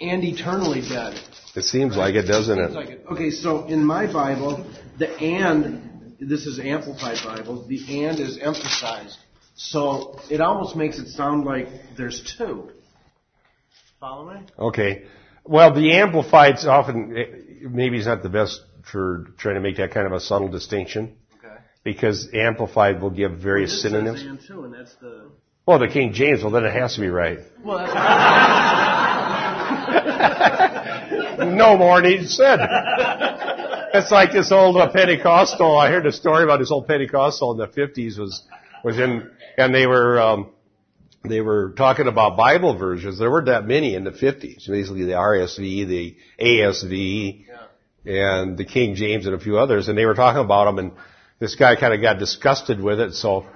[0.00, 1.20] and eternally dead.
[1.54, 2.70] It seems like it, doesn't it?
[2.72, 3.04] Like it.
[3.12, 4.66] Okay, so in my Bible,
[4.98, 9.18] the and, this is Amplified Bible, the and is emphasized.
[9.56, 12.70] So it almost makes it sound like there's two.
[14.00, 14.40] Follow me?
[14.58, 15.04] Okay.
[15.44, 17.12] Well, the Amplified's often,
[17.70, 18.60] maybe it's not the best
[18.90, 21.16] for trying to make that kind of a subtle distinction.
[21.38, 21.56] Okay.
[21.82, 24.22] Because Amplified will give various well, synonyms.
[24.22, 25.30] And too, and that's the
[25.66, 27.38] well, the King James, well, then it has to be right.
[27.64, 27.78] Well,
[31.56, 32.58] no more needs said.
[33.94, 35.78] It's like this old uh, Pentecostal.
[35.78, 38.42] I heard a story about this old Pentecostal in the fifties was
[38.82, 40.50] was in, and they were um,
[41.26, 43.18] they were talking about Bible versions.
[43.18, 44.66] There weren't that many in the fifties.
[44.68, 47.62] Basically, the RSV, the ASV, yeah.
[48.04, 49.88] And the King James, and a few others.
[49.88, 50.92] And they were talking about them, and
[51.38, 53.46] this guy kind of got disgusted with it, so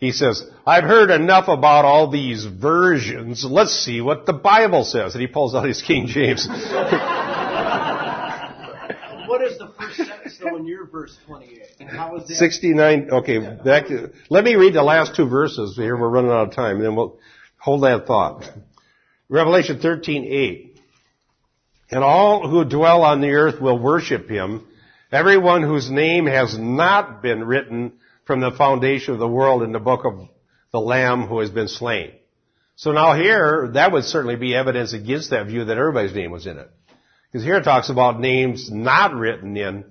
[0.00, 3.44] he says, I've heard enough about all these versions.
[3.44, 5.14] Let's see what the Bible says.
[5.14, 6.46] And he pulls out his King James.
[9.26, 11.60] what is the first sentence though in your verse 28?
[11.80, 12.34] And how is that?
[12.36, 15.94] 69, okay, back to, let me read the last two verses here.
[15.98, 17.18] We're running out of time and then we'll
[17.58, 18.50] hold that thought.
[19.28, 20.69] Revelation 13, 8.
[21.90, 24.66] And all who dwell on the earth will worship him.
[25.10, 27.94] Everyone whose name has not been written
[28.26, 30.28] from the foundation of the world in the book of
[30.72, 32.12] the Lamb who has been slain.
[32.76, 36.46] So now here, that would certainly be evidence against that view that everybody's name was
[36.46, 36.70] in it.
[37.30, 39.84] Because here it talks about names not written in.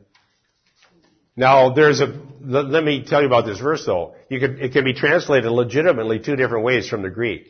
[1.35, 4.15] Now there's a, let me tell you about this verse though.
[4.29, 7.45] Could, it can be translated legitimately two different ways from the Greek.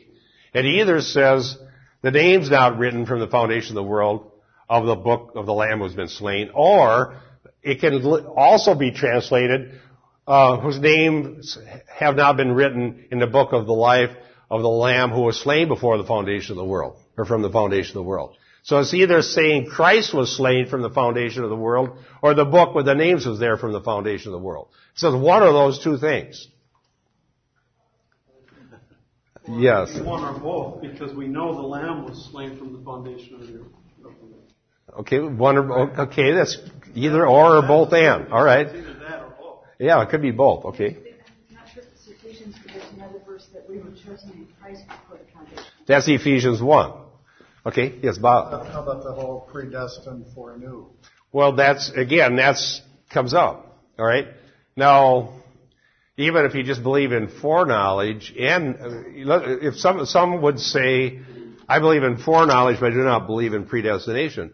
[0.52, 1.56] It either says
[2.02, 4.29] the name's not written from the foundation of the world
[4.70, 7.20] of the book of the Lamb who has been slain, or
[7.60, 9.80] it can also be translated
[10.28, 11.58] uh, whose names
[11.88, 14.16] have not been written in the book of the life
[14.48, 17.50] of the Lamb who was slain before the foundation of the world, or from the
[17.50, 18.36] foundation of the world.
[18.62, 22.44] So it's either saying Christ was slain from the foundation of the world, or the
[22.44, 24.68] book with the names was there from the foundation of the world.
[24.94, 26.46] So one of those two things.
[29.48, 29.98] Or yes.
[29.98, 33.54] One or both, because we know the Lamb was slain from the foundation of the
[33.54, 33.79] earth.
[34.98, 36.58] Okay, one or, okay, that's
[36.94, 38.32] either or or both and.
[38.32, 38.68] All right.
[39.78, 40.64] Yeah, it could be both.
[40.66, 40.98] Okay.
[45.86, 46.92] That's Ephesians 1.
[47.66, 48.66] Okay, yes, Bob.
[48.68, 50.86] How about the whole predestined for new?
[51.32, 52.80] Well, that's, again, that's,
[53.10, 53.78] comes up.
[53.98, 54.28] Alright?
[54.76, 55.34] Now,
[56.16, 61.20] even if you just believe in foreknowledge, and uh, if some, some would say,
[61.68, 64.52] I believe in foreknowledge, but I do not believe in predestination.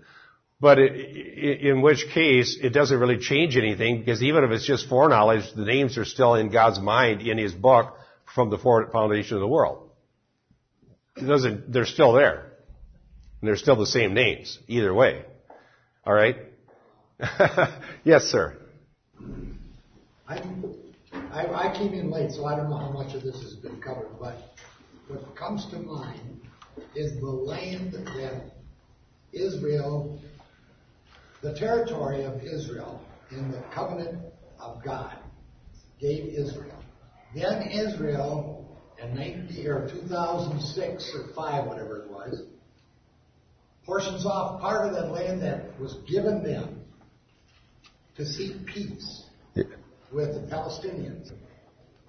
[0.59, 5.53] But in which case, it doesn't really change anything because even if it's just foreknowledge,
[5.55, 7.95] the names are still in God's mind in His book
[8.35, 9.91] from the foundation of the world.
[11.17, 12.53] It doesn't, they're still there.
[13.41, 15.25] And they're still the same names, either way.
[16.07, 16.37] Alright?
[18.05, 18.57] yes, sir.
[20.29, 20.39] I,
[21.33, 24.09] I came in late, so I don't know how much of this has been covered,
[24.19, 24.37] but
[25.09, 26.41] what comes to mind
[26.95, 28.53] is the land that
[29.33, 30.19] Israel
[31.47, 34.19] the territory of Israel in the covenant
[34.59, 35.17] of God
[36.01, 36.83] gave Israel.
[37.37, 38.67] Then Israel
[39.01, 42.43] in 19, or 2006 or 5, whatever it was,
[43.85, 46.81] portions off part of that land that was given them
[48.17, 49.63] to seek peace yeah.
[50.13, 51.31] with the Palestinians.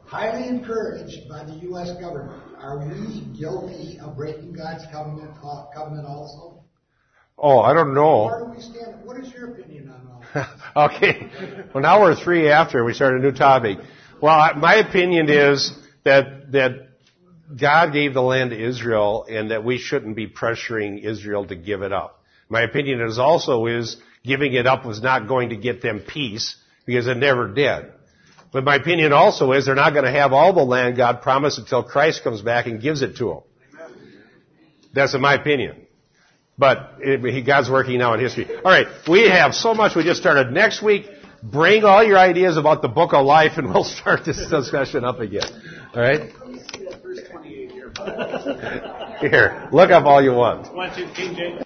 [0.05, 1.91] Highly encouraged by the U.S.
[2.01, 5.29] government, are we guilty of breaking God's covenant,
[5.75, 6.56] covenant also?
[7.37, 8.25] Oh, I don't know.
[8.25, 9.05] Where do we stand?
[9.05, 10.07] What is your opinion on
[10.75, 11.29] all okay.
[11.73, 13.77] Well, now we're three after we start a new topic.
[14.21, 15.71] Well, my opinion is
[16.03, 16.87] that that
[17.55, 21.81] God gave the land to Israel, and that we shouldn't be pressuring Israel to give
[21.81, 22.23] it up.
[22.49, 26.55] My opinion is also is giving it up was not going to get them peace
[26.85, 27.85] because it never did.
[28.51, 31.59] But my opinion also is they're not going to have all the land God promised
[31.59, 33.87] until Christ comes back and gives it to them.
[34.93, 35.86] That's in my opinion.
[36.57, 38.47] But it, he, God's working now in history.
[38.49, 40.51] All right, we have so much we just started.
[40.51, 41.05] Next week,
[41.43, 45.19] bring all your ideas about the book of life, and we'll start this discussion up
[45.19, 45.45] again.
[45.93, 46.31] All right?
[49.19, 50.73] Here, look up all you want.
[50.73, 51.55] One, two, King James.